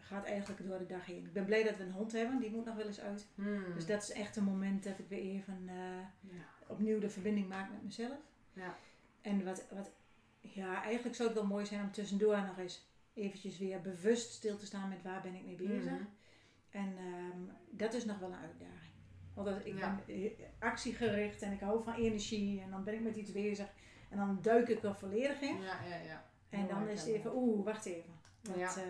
[0.00, 1.24] gaat eigenlijk door de dag heen.
[1.24, 3.26] Ik ben blij dat we een hond hebben, die moet nog wel eens uit.
[3.34, 3.74] Hmm.
[3.74, 5.74] Dus dat is echt een moment dat ik weer even eh,
[6.20, 6.44] Ja.
[6.66, 8.18] opnieuw de verbinding maak met mezelf.
[8.52, 8.76] Ja.
[9.20, 9.90] En wat, wat,
[10.40, 14.56] ja, eigenlijk zou het wel mooi zijn om tussendoor nog eens eventjes weer bewust stil
[14.56, 15.92] te staan met waar ben ik mee bezig.
[15.92, 16.02] Mhm.
[16.70, 17.38] En ehm,
[17.70, 18.92] dat is nog wel een uitdaging.
[19.34, 20.00] Want ik Ja.
[20.06, 23.68] ben eh, actiegericht en ik hou van energie en dan ben ik met iets bezig
[24.10, 25.60] en dan duik ik er volledig in.
[25.60, 26.24] Ja, ja, ja.
[26.48, 28.10] En dan is het even, oeh, wacht even.
[28.42, 28.76] Want, Ja.
[28.76, 28.84] eh,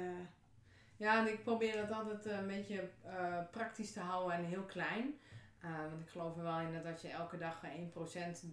[0.98, 4.62] Ja, en ik probeer het altijd eh, een beetje eh, praktisch te houden en heel
[4.62, 5.18] klein.
[5.60, 8.46] Eh, want ik geloof er wel in dat als je elke dag 1%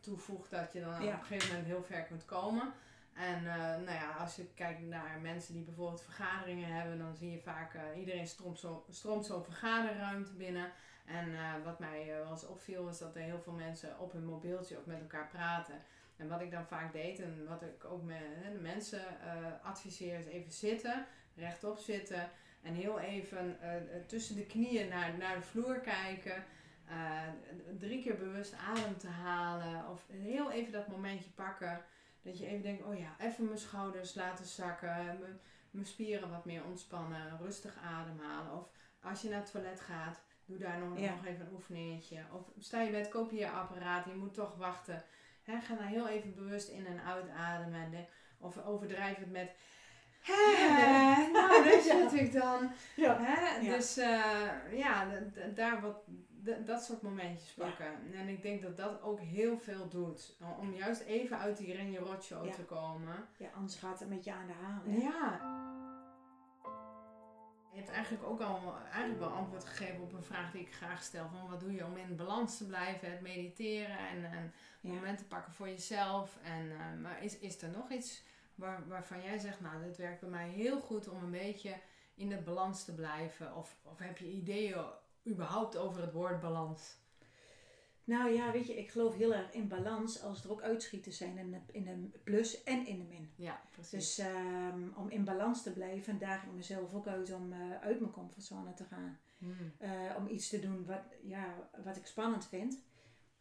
[0.00, 1.14] toevoegt, dat je dan Ja.
[1.14, 2.72] op een gegeven moment heel ver kunt komen.
[3.14, 3.42] En
[3.84, 7.74] nou ja, als je kijkt naar mensen die bijvoorbeeld vergaderingen hebben, dan zie je vaak
[7.74, 10.70] eh, iedereen stroomt zo- stroomt zo'n vergaderruimte binnen.
[11.04, 11.28] En
[11.64, 14.86] wat mij wel eens opviel, is dat er heel veel mensen op hun mobieltje of
[14.86, 15.74] met elkaar praten.
[16.16, 18.18] En wat ik dan vaak deed en wat ik ook met
[18.52, 19.00] de mensen
[19.62, 21.06] adviseer, is even zitten,
[21.36, 22.30] rechtop zitten
[22.62, 23.70] en heel even eh,
[24.06, 26.44] tussen de knieën naar, naar de vloer kijken.
[26.88, 27.22] Eh,
[27.78, 31.80] drie keer bewust adem te halen of heel even dat momentje pakken.
[32.22, 35.18] Dat je even denkt, oh ja, even mijn schouders laten zakken,
[35.70, 38.52] mijn, spieren wat meer ontspannen, rustig ademhalen.
[38.52, 38.68] Of
[39.02, 41.10] als je naar het toilet gaat, doe daar nog, Ja.
[41.10, 42.24] nog even een oefeningetje.
[42.32, 45.04] Of sta je bij het kopieerapparaat, je moet toch wachten.
[45.42, 47.80] Hè, ga daar heel even bewust in en uitademen.
[47.82, 48.04] En de-
[48.38, 49.50] Of overdrijf het met...
[50.26, 52.70] Hè, nou, daar zit ik dan.
[52.96, 53.16] Ja.
[53.20, 53.60] Hè?
[53.70, 55.08] Dus eh, ja,
[55.54, 55.96] daar wat,
[56.66, 57.64] dat soort momentjes Ja.
[57.64, 57.86] pakken.
[58.14, 60.36] En ik denk dat dat ook heel veel doet.
[60.58, 62.52] Om juist even uit die Renje Rotshow Ja.
[62.52, 63.14] te komen.
[63.36, 64.80] Ja, anders gaat het met je aan de haal.
[64.84, 64.96] hè?
[64.96, 65.54] Ja.
[67.72, 71.02] Je hebt eigenlijk ook al eigenlijk wel antwoord gegeven op een vraag die ik graag
[71.02, 71.28] stel.
[71.28, 73.10] Van wat doe je om in balans te blijven?
[73.10, 74.92] Het mediteren en, en Ja.
[74.92, 76.38] momenten pakken voor jezelf.
[76.42, 78.22] En, eh, maar is, is er nog iets
[78.56, 81.74] waar, waarvan jij zegt, nou dit werkt bij mij heel goed om een beetje
[82.14, 83.56] in de balans te blijven?
[83.56, 84.84] Of, of heb je ideeën
[85.26, 86.96] überhaupt over het woord balans?
[88.06, 91.38] Nou ja, weet je, ik geloof heel erg in balans als er ook uitschieters zijn
[91.38, 93.30] in de, in de plus en in de min.
[93.36, 93.90] Ja, precies.
[93.90, 98.00] Dus ehm, om in balans te blijven, daag ik mezelf ook uit om eh, uit
[98.00, 99.18] mijn comfortzone te gaan.
[99.38, 99.72] Hmm.
[99.78, 102.82] Eh, om iets te doen wat, ja, wat ik spannend vind.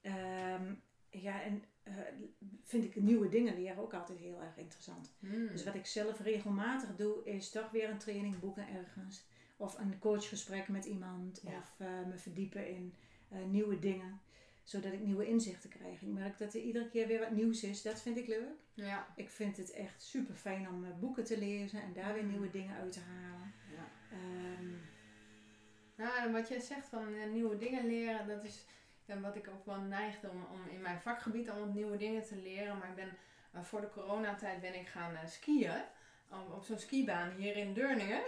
[0.02, 0.74] Ehm,
[1.10, 1.94] ja, en eh,
[2.64, 5.14] vind ik nieuwe dingen leren ook altijd heel erg interessant.
[5.20, 5.48] Hmm.
[5.48, 9.26] Dus wat ik zelf regelmatig doe, is toch weer een training boeken ergens.
[9.58, 11.42] Of een coachgesprek met iemand.
[11.44, 11.58] Ja.
[11.58, 12.94] Of eh, me verdiepen in
[13.30, 14.20] eh, nieuwe dingen.
[14.64, 16.02] Zodat ik nieuwe inzichten krijg.
[16.02, 17.82] Ik merk dat er iedere keer weer wat nieuws is.
[17.82, 18.56] Dat vind ik leuk.
[18.74, 19.08] Ja.
[19.16, 22.76] Ik vind het echt super fijn om boeken te lezen en daar weer nieuwe dingen
[22.76, 23.54] uit te halen.
[23.76, 23.88] ja.
[24.12, 24.70] Ehm,
[25.96, 28.66] Nou, en wat jij zegt van nieuwe dingen leren, dat is
[29.06, 32.36] ja, wat ik ook wel neigde om, om in mijn vakgebied allemaal nieuwe dingen te
[32.36, 32.78] leren.
[32.78, 33.18] Maar ik ben
[33.56, 35.82] eh, voor de coronatijd ben ik gaan eh, skiën.
[36.30, 38.22] Op, op zo'n skibaan hier in Deurningen.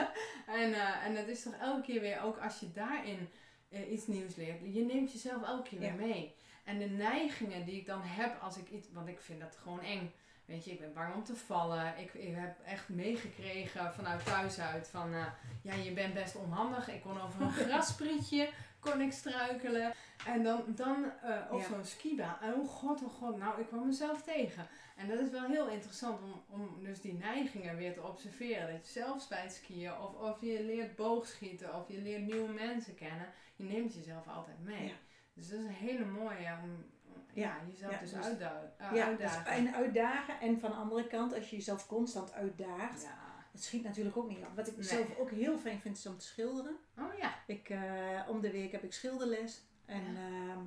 [0.60, 3.28] en, eh, en dat is toch elke keer weer, ook als je daarin
[3.90, 6.34] iets nieuws leert, je neemt jezelf elke keer weer mee.
[6.64, 9.80] En de neigingen die ik dan heb als ik iets, want ik vind dat gewoon
[9.80, 10.12] eng.
[10.44, 11.98] Weet je, ik ben bang om te vallen.
[11.98, 15.10] Ik, ik heb echt meegekregen vanuit thuis uit van,
[15.62, 16.88] ja, je bent best onhandig.
[16.88, 18.48] Ik kon over een grasprietje,
[18.80, 19.92] kon ik struikelen.
[20.26, 21.66] En dan, dan eh, op Ja.
[21.66, 22.36] zo'n skibaan.
[22.42, 24.66] Oh god, oh god, nou, ik kwam mezelf tegen.
[24.96, 28.72] En dat is wel heel interessant om, om dus die neigingen weer te observeren.
[28.72, 32.52] Dat je zelfs bij het skiën, of, of je leert boogschieten, of je leert nieuwe
[32.52, 33.26] mensen kennen.
[33.56, 34.86] Je neemt jezelf altijd mee.
[34.86, 34.92] Ja.
[35.34, 36.84] Dus dat is een hele mooie om,
[37.32, 37.56] ja, Ja.
[37.70, 39.52] jezelf dus, dus- eh, ja, dus uitdagen.
[39.52, 40.40] en uitdagen.
[40.40, 43.08] En van de andere kant, als je jezelf constant uitdaagt.
[43.52, 44.56] Het schiet natuurlijk ook niet op.
[44.56, 44.84] Wat ik Nee.
[44.84, 46.76] zelf ook heel fijn vind, is om te schilderen.
[46.98, 47.34] Oh ja.
[47.46, 49.62] Ik, eh, om de week heb ik schilderles.
[49.84, 50.18] En Ja.
[50.48, 50.58] ehm,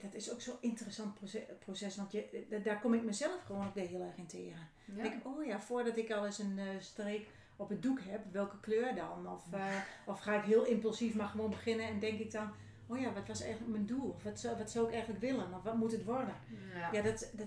[0.00, 3.66] dat is ook zo'n interessant proces, proces want je, da- daar kom ik mezelf gewoon
[3.66, 4.68] ook weer heel erg in tegen.
[4.96, 5.02] ja.
[5.04, 7.26] Ik, oh ja, voordat ik al eens een eh, streek
[7.56, 9.28] op het doek heb, welke kleur dan?
[9.32, 9.76] Of, eh,
[10.06, 12.52] of ga ik heel impulsief maar gewoon beginnen en denk ik dan,
[12.86, 14.10] oh ja, wat was eigenlijk mijn doel?
[14.10, 15.54] Of wat zou, wat zou ik eigenlijk willen?
[15.54, 16.34] Of wat moet het worden?
[16.74, 16.92] Ja.
[16.92, 17.46] Ja, dat, dat,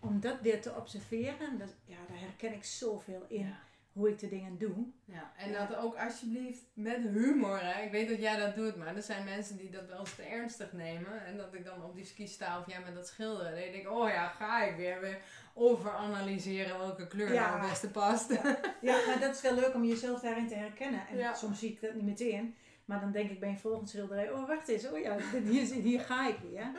[0.00, 3.54] om dat weer te observeren, dat, ja, daar herken ik zoveel in.
[3.92, 4.86] Hoe ik de dingen doe.
[5.04, 7.58] Ja, en dat ook alsjeblieft met humor.
[7.62, 7.82] Hè.
[7.82, 10.22] Ik weet dat jij dat doet, maar er zijn mensen die dat wel eens te
[10.22, 11.24] ernstig nemen.
[11.24, 13.54] En dat ik dan op die ski sta of jij met dat schilderen.
[13.54, 15.18] Denk ik, oh ja, ga ik weer, weer
[15.54, 17.48] overanalyseren welke kleur Ja.
[17.48, 18.30] nou het beste past.
[18.80, 21.06] Ja, maar dat is wel leuk om jezelf daarin te herkennen.
[21.10, 21.34] En Ja.
[21.34, 22.54] soms zie ik dat niet meteen.
[22.84, 25.16] Maar dan denk ik bij een volgende schilderij, oh wacht eens, oh ja,
[25.50, 26.70] hier, hier ga ik weer.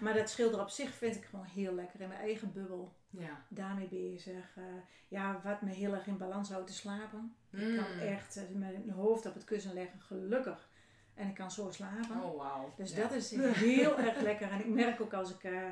[0.00, 2.92] Maar dat schilderen op zich vind ik gewoon heel lekker in mijn eigen bubbel.
[3.18, 3.44] Ja.
[3.48, 4.56] Daarmee bezig.
[4.56, 4.62] Eh,
[5.08, 7.34] ja, wat me heel erg in balans houdt te slapen.
[7.50, 7.76] Ik Mm.
[7.76, 10.68] kan echt eh, mijn hoofd op het kussen leggen, gelukkig.
[11.14, 12.22] En ik kan zo slapen.
[12.22, 12.72] Oh, wauw.
[12.76, 13.00] Dus Ja.
[13.02, 13.30] dat is
[13.70, 14.50] heel erg lekker.
[14.50, 15.62] En ik merk ook als ik eh,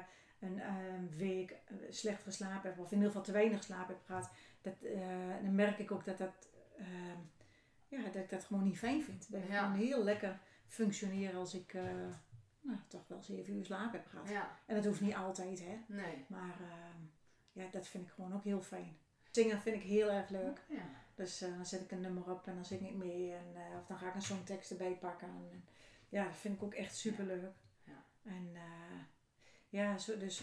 [0.40, 1.55] een week
[1.90, 4.30] slecht geslapen heb, of in ieder geval te weinig slaap heb gehad,
[4.62, 4.74] dat,
[5.42, 6.86] dan merk ik ook dat, dat, eh,
[7.88, 9.32] ja, dat ik dat gewoon niet fijn vind.
[9.32, 9.62] Dat ik Ja.
[9.64, 11.74] gewoon heel lekker functioneer als ik
[12.61, 14.28] nou, toch wel zeven uur slaap heb gehad.
[14.28, 15.78] Ja, En dat hoeft niet altijd, hè.
[15.95, 16.24] nee.
[16.28, 16.57] Maar
[17.55, 18.97] ja, dat vind ik gewoon ook heel fijn.
[19.31, 20.65] Zingen vind ik heel erg leuk.
[20.69, 21.03] Ja.
[21.15, 23.33] Dus eh, dan zet ik een nummer op en dan zing ik mee.
[23.33, 25.29] En, eh, of dan ga ik een songtekst erbij pakken.
[25.29, 25.65] En,
[26.09, 27.53] ja, dat vind ik ook echt super leuk.
[27.85, 28.05] Ja.
[28.23, 29.01] En eh,
[29.69, 30.43] ja, zo, dus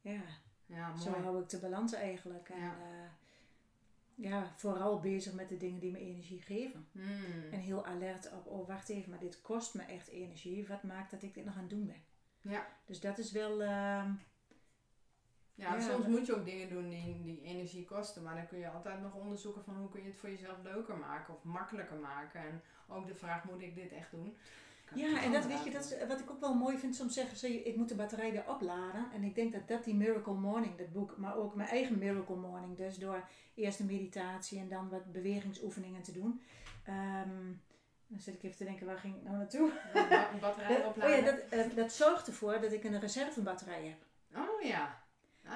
[0.00, 0.22] ja,
[0.66, 2.48] Ja, zo hou ik de balans eigenlijk.
[2.48, 2.74] En Ja.
[4.14, 4.52] ja.
[4.56, 6.88] vooral bezig met de dingen die me energie geven.
[6.92, 7.52] Mm.
[7.52, 10.66] En heel alert op, oh wacht even, maar dit kost me echt energie.
[10.66, 12.02] Wat maakt dat ik dit nog aan het doen ben?
[12.40, 12.66] Ja.
[12.84, 14.12] Dus dat is wel, ehm,
[15.54, 18.22] Ja, soms moet je ook dingen doen die, die energie kosten.
[18.22, 20.96] Maar dan kun je altijd nog onderzoeken van hoe kun je het voor jezelf leuker
[20.96, 22.40] maken of makkelijker maken.
[22.40, 24.36] En ook de vraag, moet ik dit echt doen?
[24.94, 26.94] Ja, en dat weet je, dat is, wat ik ook wel mooi vind.
[26.96, 29.06] Soms zeggen ze, ik moet de batterij weer opladen.
[29.12, 32.36] En ik denk dat dat die Miracle Morning, dat boek, maar ook mijn eigen Miracle
[32.36, 32.76] Morning.
[32.76, 36.40] Dus door eerst een meditatie en dan wat bewegingsoefeningen te doen.
[36.84, 37.52] Ehm,
[38.06, 39.72] dan zit ik even te denken, waar ging ik nou naartoe?
[39.94, 41.16] Een ba- batterij Dat- oh opladen.
[41.16, 43.98] ja, dat, eh, dat zorgt ervoor dat ik een reservebatterij heb.
[44.42, 45.01] Oh ja.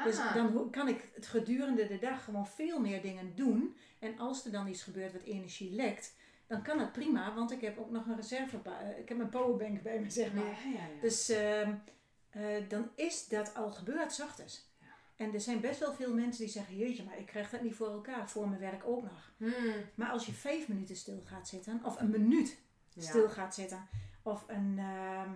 [0.05, 0.34] Dus Ah.
[0.34, 3.76] dan kan ik het gedurende de dag gewoon veel meer dingen doen.
[3.99, 6.14] En als er dan iets gebeurt wat energie lekt,
[6.47, 8.59] dan kan het prima, want ik heb ook nog een reserve.
[8.64, 10.45] eh, Ik heb een powerbank bij me, zeg maar.
[10.45, 11.01] Ja, ja, ja.
[11.01, 11.74] Dus ehm,
[12.30, 14.74] eh, dan is dat al gebeurd, 's ochtends.
[15.16, 17.74] En er zijn best wel veel mensen die zeggen: Jeetje, maar ik krijg dat niet
[17.74, 19.32] voor elkaar, voor mijn werk ook nog.
[19.37, 19.74] Hmm.
[19.95, 22.59] Maar als je vijf minuten stil gaat zitten, of een minuut
[22.99, 23.89] stil gaat zitten,
[24.22, 25.30] of een ehm,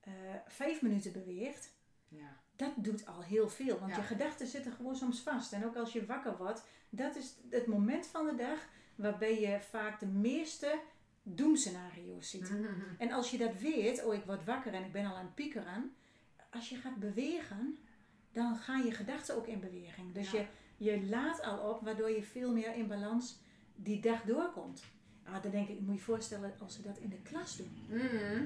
[0.00, 0.12] eh,
[0.46, 1.72] vijf minuten beweegt,
[2.08, 2.36] Ja.
[2.56, 3.78] Dat doet al heel veel.
[3.78, 3.96] Want Ja.
[3.96, 5.52] je gedachten zitten gewoon soms vast.
[5.52, 8.58] En ook als je wakker wordt, dat is het moment van de dag
[8.94, 10.78] waarbij je vaak de meeste
[11.22, 12.50] doemscenario's ziet.
[12.50, 12.64] Mhm.
[12.98, 15.34] En als je dat weet, oh ik word wakker en ik ben al aan het
[15.34, 15.92] piekeren.
[16.50, 17.78] Als je gaat bewegen,
[18.32, 20.12] dan gaan je gedachten ook in beweging.
[20.12, 20.38] Dus Ja.
[20.76, 23.38] je, je laat al op, waardoor je veel meer in balans
[23.76, 24.84] die dag doorkomt.
[25.24, 27.72] Ah, dan denk ik, moet je voorstellen als ze dat in de klas doen.
[27.88, 28.44] Mhm.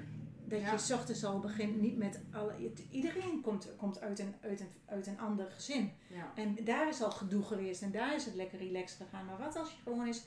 [0.48, 0.72] Dat Ja.
[0.72, 2.52] je 's ochtends al begint niet met alle...
[2.52, 5.92] het- Iedereen komt, komt uit, een, uit, een, uit een ander gezin.
[6.08, 6.32] Ja.
[6.34, 9.26] En daar is al gedoe geweest en daar is het lekker relaxed gegaan.
[9.26, 10.22] Maar wat als je gewoon eens...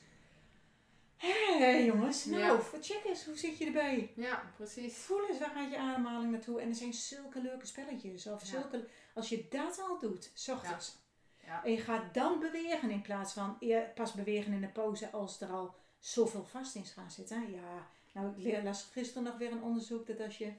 [1.17, 2.59] Hé jongens, nou, Ja.
[2.81, 4.11] check eens, hoe zit je erbij?
[4.15, 4.93] ja, precies.
[4.97, 6.61] Voel eens, waar gaat je ademhaling naartoe?
[6.61, 8.27] En er zijn zulke leuke spelletjes.
[8.27, 10.97] Of zulke, als je dat al doet, s ochtends.
[11.45, 11.63] Ja.
[11.63, 13.57] En je gaat dan bewegen in plaats van
[13.95, 17.51] pas bewegen in de pauze als er al zoveel vast in gaat zitten.
[17.51, 20.51] Ja, nou ik las gisteren nog weer een onderzoek dat als je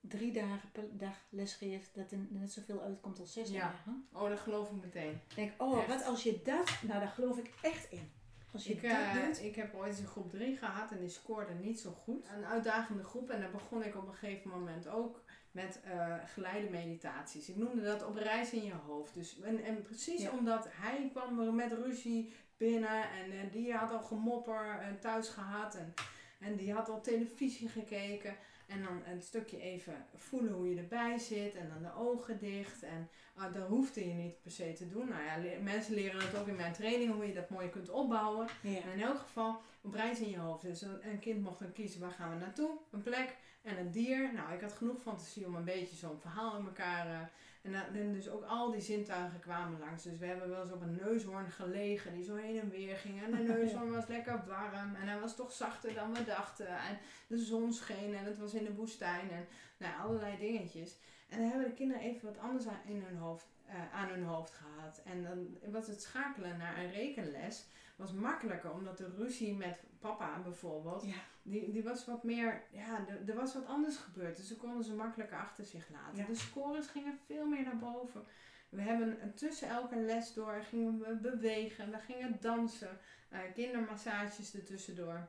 [0.00, 3.60] drie dagen per dag les geeft, dat er net zoveel uitkomt als zes Ja.
[3.60, 4.08] dagen.
[4.12, 5.20] Oh, dat geloof ik meteen.
[5.28, 5.86] Ik denk, oh, Echt?
[5.88, 8.10] wat als je dat, nou daar geloof ik echt in.
[8.52, 9.42] Als je Ik, dat eh, doet.
[9.42, 12.26] ik heb ooit een groep 3 gehad en die scoorde niet zo goed.
[12.36, 16.70] Een uitdagende groep en daar begon ik op een gegeven moment ook met eh geleide
[16.70, 17.48] meditaties.
[17.48, 19.14] Ik noemde dat op reis in je hoofd.
[19.14, 20.30] Dus, en, en precies Ja.
[20.30, 25.74] omdat hij kwam met ruzie binnen en eh, die had al gemopper eh, thuis gehad
[25.74, 25.94] en,
[26.38, 28.36] en die had al televisie gekeken.
[28.66, 32.82] En dan een stukje even voelen hoe je erbij zit en dan de ogen dicht.
[32.82, 35.08] En ah, dat hoefde je niet per se te doen.
[35.08, 37.88] Nou ja, le- mensen leren het ook in mijn training hoe je dat mooi kunt
[37.90, 38.46] opbouwen.
[38.62, 38.80] Ja.
[38.80, 40.62] En in elk geval op reis in je hoofd.
[40.62, 43.90] Dus een, een kind mocht dan kiezen waar gaan we naartoe, een plek en een
[43.90, 44.32] dier.
[44.34, 47.06] Nou, ik had genoeg fantasie om een beetje zo'n verhaal in elkaar.
[47.06, 47.20] eh,
[47.62, 50.02] en, dan- dus ook al die zintuigen kwamen langs.
[50.02, 53.22] Dus we hebben wel eens op een neushoorn gelegen die zo heen en weer ging.
[53.22, 56.66] En de neushoorn was lekker warm en hij was toch zachter dan we dachten.
[56.68, 59.46] En de zon scheen en het was in de woestijn en
[59.76, 60.96] nou, allerlei dingetjes.
[61.28, 64.24] En dan hebben de kinderen even wat anders aan, in hun hoofd, eh, aan hun
[64.24, 65.00] hoofd gehad.
[65.04, 67.66] En dan was het schakelen naar een rekenles
[67.98, 71.14] was makkelijker, omdat de ruzie met papa bijvoorbeeld, Ja.
[71.42, 74.36] die, die was wat meer, ja, er- was wat anders gebeurd.
[74.36, 76.16] Dus ze konden ze makkelijker achter zich laten.
[76.18, 76.24] Ja.
[76.26, 78.24] De scores gingen veel meer naar boven.
[78.68, 85.28] We hebben tussen elke les door gingen we bewegen, we gingen dansen, eh, kindermassages ertussendoor.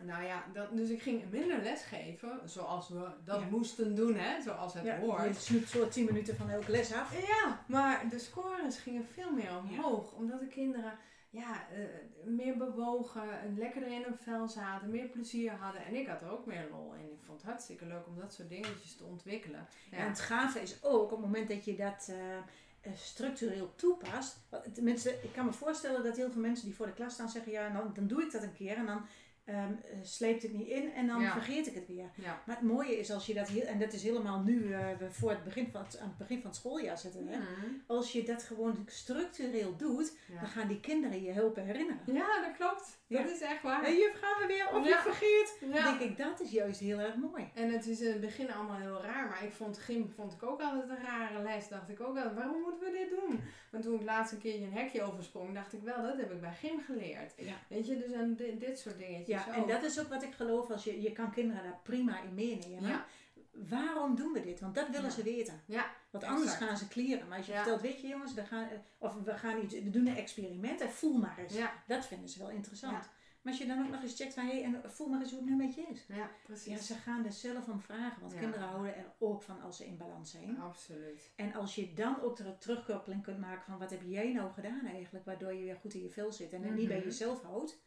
[0.00, 3.46] Nou ja, dat, dus ik ging minder les geven, zoals we dat Ja.
[3.46, 5.46] moesten doen, hè, zoals het Ja, hoort.
[5.46, 7.26] je zo 10 minuten van elke les af.
[7.26, 10.12] Ja, maar de scores gingen veel meer omhoog.
[10.12, 10.98] Omdat de kinderen
[11.32, 11.84] ja, eh,
[12.24, 15.84] meer bewogen, en lekkerder in hun vel zaten, meer plezier hadden.
[15.84, 17.12] En ik had er ook meer lol in.
[17.12, 19.68] Ik vond het hartstikke leuk om dat soort dingetjes te ontwikkelen.
[19.90, 23.72] Ja, En het gave is ook, op het moment dat je dat eh, eh, structureel
[23.74, 24.36] toepast.
[24.72, 27.52] Tenminste, ik kan me voorstellen dat heel veel mensen die voor de klas staan zeggen:
[27.52, 29.06] ja, dan, dan doe ik dat een keer en dan
[29.44, 31.32] ehm, eh, sleept het niet in en dan Ja.
[31.32, 32.10] vergeet ik het weer.
[32.14, 32.42] ja.
[32.46, 34.68] Maar het mooie is als je dat heel, en dat is helemaal nu
[34.98, 37.26] we voor het begin van het, aan het begin van het schooljaar zitten.
[37.26, 37.38] Hè?
[37.38, 37.48] Mhm.
[37.86, 42.00] Als je dat gewoon structureel doet, dan gaan die kinderen je helpen herinneren.
[42.14, 43.00] Ja, dat klopt.
[43.12, 43.22] Ja.
[43.22, 43.82] Dat is echt waar.
[43.82, 44.68] Hé, juf, gaan we weer?
[44.78, 45.56] Of je vergeet.
[45.60, 47.50] Dan denk ik, dat is juist heel erg mooi.
[47.54, 50.42] En het is in het begin allemaal heel raar, maar ik vond gym vond ik
[50.42, 51.68] ook altijd een rare les.
[51.68, 53.40] Dacht ik ook altijd, waarom moeten we dit doen?
[53.70, 56.40] Want toen ik laatst een keertje een hekje oversprong, dacht ik wel, dat heb ik
[56.40, 57.32] bij gym geleerd.
[57.68, 59.54] Weet je, dus en dit, dit soort dingetjes Ja, ook.
[59.54, 62.34] en dat is ook wat ik geloof, als je, je kan kinderen daar prima in
[62.34, 63.04] meenemen.
[63.52, 64.60] Ja, Waarom doen we dit?
[64.60, 65.10] Want dat willen Ja.
[65.10, 65.60] ze weten.
[65.66, 66.64] Ja, Want anders exact.
[66.64, 67.28] gaan ze klieren.
[67.28, 67.58] Maar als je Ja.
[67.62, 70.80] vertelt, weet je jongens, we gaan, eh, of we, gaan iets, we doen een experiment
[70.80, 71.54] en voel maar eens.
[71.54, 72.92] ja, Dat vinden ze wel interessant.
[73.04, 73.10] Ja.
[73.42, 75.30] Maar als je dan ook nog eens checkt van, hé, hey, en voel maar eens
[75.30, 76.04] hoe het nu met je is.
[76.08, 76.86] ja, Ja, precies.
[76.86, 78.38] ze gaan er zelf om vragen, want Ja.
[78.38, 80.58] kinderen houden er ook van als ze in balans zijn.
[80.60, 81.32] Absoluut.
[81.36, 84.86] En als je dan ook de terugkoppeling kunt maken van wat heb jij nou gedaan
[84.86, 87.06] eigenlijk, waardoor je weer goed in je vel zit en niet bij Mhm.
[87.06, 87.80] jezelf houdt.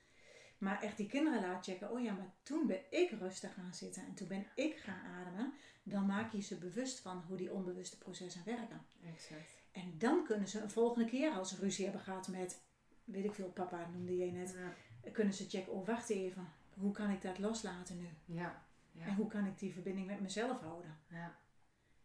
[0.65, 4.05] Maar echt die kinderen laat checken, oh ja, maar toen ben ik rustig gaan zitten
[4.05, 5.53] en toen ben ik gaan ademen.
[5.83, 8.85] Dan maak je ze bewust van hoe die onbewuste processen werken.
[9.13, 9.63] Exact.
[9.71, 12.61] En dan kunnen ze een volgende keer als ze ruzie hebben gehad met,
[13.03, 14.55] weet ik veel, papa noemde jij net.
[15.03, 18.35] Ja, Kunnen ze checken, oh wacht even, hoe kan ik dat loslaten nu?
[18.35, 18.65] ja.
[18.91, 19.05] ja.
[19.05, 20.97] En hoe kan ik die verbinding met mezelf houden?
[21.07, 21.37] Ja,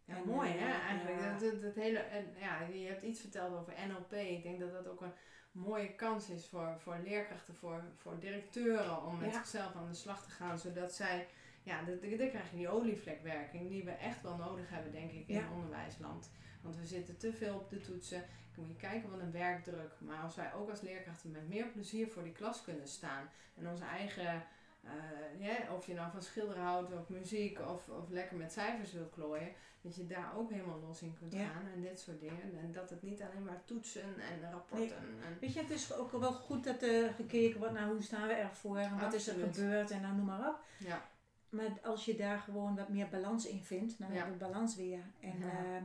[0.05, 1.39] ja En, mooi eh, hè, eigenlijk.
[1.39, 4.13] dat, dat hele, en, ja, je hebt iets verteld over NLP.
[4.13, 5.13] Ik denk dat dat ook een
[5.51, 9.37] mooie kans is voor, voor leerkrachten, voor, voor directeuren om met Ja.
[9.37, 10.59] zichzelf aan de slag te gaan.
[10.59, 11.27] Zodat zij,
[11.63, 15.35] ja, dan krijg je die olievlekwerking die we echt wel nodig hebben, denk ik, in
[15.35, 15.51] Ja.
[15.53, 16.29] onderwijsland.
[16.61, 18.23] Want we zitten te veel op de toetsen.
[18.55, 19.93] Dan moet je kijken wat een werkdruk.
[19.99, 23.29] Maar als wij ook als leerkrachten met meer plezier voor die klas kunnen staan.
[23.57, 24.43] En onze eigen,
[24.83, 29.05] uh, of je nou van schilderen houdt of muziek of, of lekker met cijfers wil
[29.07, 29.51] klooien.
[29.81, 32.59] Dat je daar ook helemaal los in kunt gaan en dit soort dingen.
[32.59, 34.97] En dat het niet alleen maar toetsen en rapporten.
[34.97, 38.27] En Weet je, het is ook wel goed dat er gekeken wordt naar hoe staan
[38.27, 40.59] we ervoor en wat is er gebeurd en dan noem maar op.
[40.79, 41.09] Ja.
[41.49, 45.03] Maar als je daar gewoon wat meer balans in vindt, dan heb je balans weer.
[45.19, 45.83] En ehm,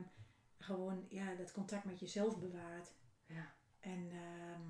[0.59, 2.93] gewoon ja, dat contact met jezelf bewaart.
[3.27, 3.53] Ja.
[3.81, 4.61] En ehm,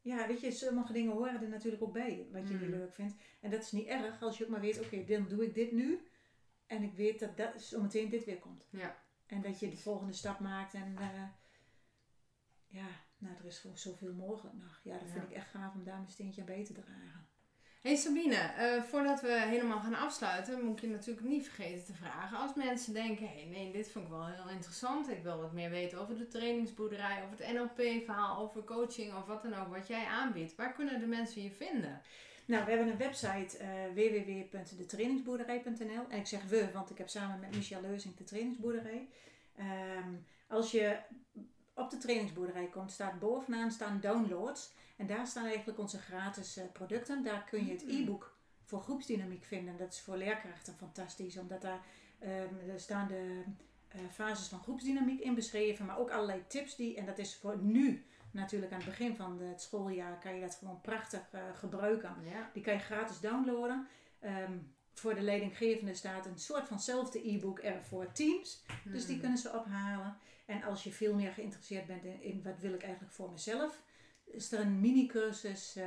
[0.00, 2.60] ja, weet je, sommige dingen horen er natuurlijk ook bij, wat je mm.
[2.60, 3.14] niet leuk vindt.
[3.40, 5.72] En dat is niet erg als je ook maar weet, oké, dan doe ik dit
[5.72, 6.00] nu.
[6.74, 8.64] En ik weet dat, dat zometeen dit weer komt.
[8.70, 8.96] Ja.
[9.26, 11.22] En dat je de volgende stap maakt en uh,
[12.66, 12.86] ja,
[13.18, 14.80] nou, er is gewoon zoveel mogelijk nog.
[14.82, 17.28] Ja, dat vind ik echt gaaf om daar mijn steentje aan bij te dragen.
[17.80, 21.94] Hey Sabine, uh, voordat we helemaal gaan afsluiten, moet ik je natuurlijk niet vergeten te
[21.94, 22.38] vragen.
[22.38, 25.10] Als mensen denken, hé hey, nee, dit vond ik wel heel interessant.
[25.10, 29.42] Ik wil wat meer weten over de trainingsboerderij, over het NLP-verhaal, over coaching of wat
[29.42, 30.54] dan ook wat jij aanbiedt.
[30.54, 32.00] Waar kunnen de mensen je vinden?
[32.46, 36.04] Nou, we hebben een website uh, www.detrainingsboerderij.nl.
[36.08, 39.08] En ik zeg we, want ik heb samen met Michel Leuzing de trainingsboerderij.
[39.58, 40.98] Um, als je
[41.74, 44.72] op de trainingsboerderij komt, staat bovenaan staan downloads.
[44.96, 47.22] En daar staan eigenlijk onze gratis uh, producten.
[47.22, 48.02] Daar kun je het mm-hmm.
[48.02, 49.76] e-book voor groepsdynamiek vinden.
[49.76, 51.80] Dat is voor leerkrachten fantastisch, omdat daar
[52.22, 53.42] um, er staan de
[53.94, 57.58] uh, fases van groepsdynamiek in beschreven, maar ook allerlei tips die, en dat is voor
[57.58, 58.04] nu
[58.34, 62.14] natuurlijk aan het begin van het schooljaar kan je dat gewoon prachtig uh, gebruiken.
[62.52, 63.86] Die kan je gratis downloaden.
[64.24, 68.62] Um, voor de leidinggevende staat een soort vanzelfde e-book er voor teams.
[68.84, 69.20] Dus die hmm.
[69.20, 70.16] kunnen ze ophalen.
[70.46, 73.82] En als je veel meer geïnteresseerd bent in, in wat wil ik eigenlijk voor mezelf,
[74.24, 75.84] is er een mini-cursus uh,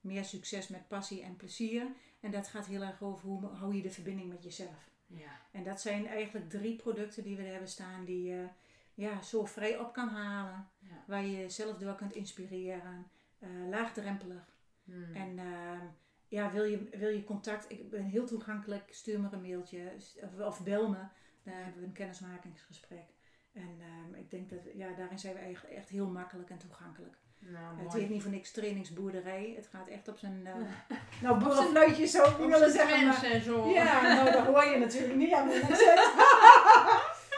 [0.00, 1.86] meer succes met passie en plezier.
[2.20, 4.90] En dat gaat heel erg over hoe hou je de verbinding met jezelf.
[5.06, 5.40] Ja.
[5.50, 8.46] En dat zijn eigenlijk drie producten die we hebben staan die je
[8.94, 10.68] ja, zo vrij op kan halen.
[11.06, 13.10] Waar je jezelf door kunt inspireren.
[13.38, 14.56] Uh, laagdrempelig.
[14.84, 15.14] Hmm.
[15.14, 15.80] En uh,
[16.28, 20.46] ja, wil je, wil je contact, ik ben heel toegankelijk, stuur me een mailtje of,
[20.46, 20.98] of bel me.
[21.42, 23.06] Dan hebben we een kennismakingsgesprek.
[23.52, 23.78] En
[24.12, 27.16] uh, ik denk dat, ja, daarin zijn we echt heel makkelijk en toegankelijk.
[27.38, 29.52] Nou, het heet niet voor niks trainingsboerderij.
[29.56, 30.40] Het gaat echt op zijn.
[30.46, 30.54] Uh,
[31.22, 33.06] nou, boerenfluitjes zou ik willen zeggen.
[33.06, 33.70] Maar, en zo.
[33.70, 35.60] Ja, nou, dat hoor je natuurlijk niet aan mijn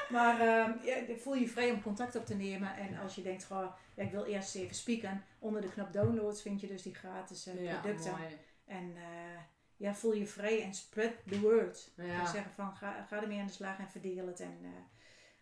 [0.09, 2.77] Maar uh, ja, voel je vrij om contact op te nemen.
[2.77, 5.25] En als je denkt, goh, ja, ik wil eerst even spieken.
[5.39, 8.11] Onder de knop downloads vind je dus die gratis uh, producten.
[8.11, 8.29] Ja.
[8.65, 9.39] En uh,
[9.77, 11.93] ja, voel je vrij en spread the word.
[11.97, 12.27] Ja.
[12.27, 14.41] Zeggen van, ga, ga ermee aan de slag en verdeel het.
[14.41, 14.59] En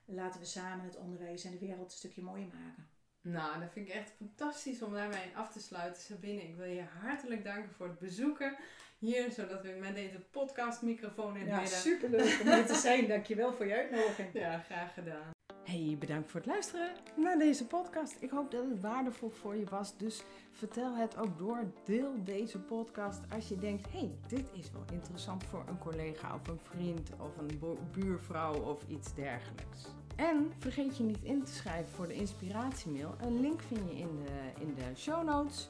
[0.04, 2.90] laten we samen het onderwijs en de wereld een stukje mooier maken.
[3.20, 6.02] Nou, dat vind ik echt fantastisch om daarmee af te sluiten.
[6.02, 8.56] Sabine, ik wil je hartelijk danken voor het bezoeken
[9.02, 11.74] hier, zodat we met deze podcastmicrofoon in ja, midden...
[11.74, 13.08] Ja, superleuk om hier te zijn.
[13.08, 14.28] Dankjewel voor je uitnodiging.
[14.44, 15.30] Ja, graag gedaan.
[15.64, 18.16] Hey, bedankt voor het luisteren naar deze podcast.
[18.20, 19.96] Ik hoop dat het waardevol voor je was.
[19.96, 20.22] Dus
[20.52, 21.72] vertel het ook door.
[21.84, 26.48] Deel deze podcast als je denkt: hey, dit is wel interessant voor een collega of
[26.48, 29.86] een vriend of een buurvrouw of iets dergelijks.
[30.16, 33.14] En vergeet je niet in te schrijven voor de inspiratiemail.
[33.20, 35.68] Een link vind je in de, in de show notes.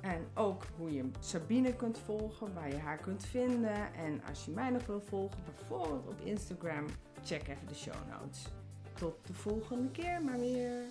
[0.00, 3.94] En ook hoe je Sabine kunt volgen, waar je haar kunt vinden.
[3.94, 6.86] En als je mij nog wil volgen, bijvoorbeeld op Instagram,
[7.24, 8.46] check even de show notes.
[8.94, 10.82] Tot de volgende keer maar weer.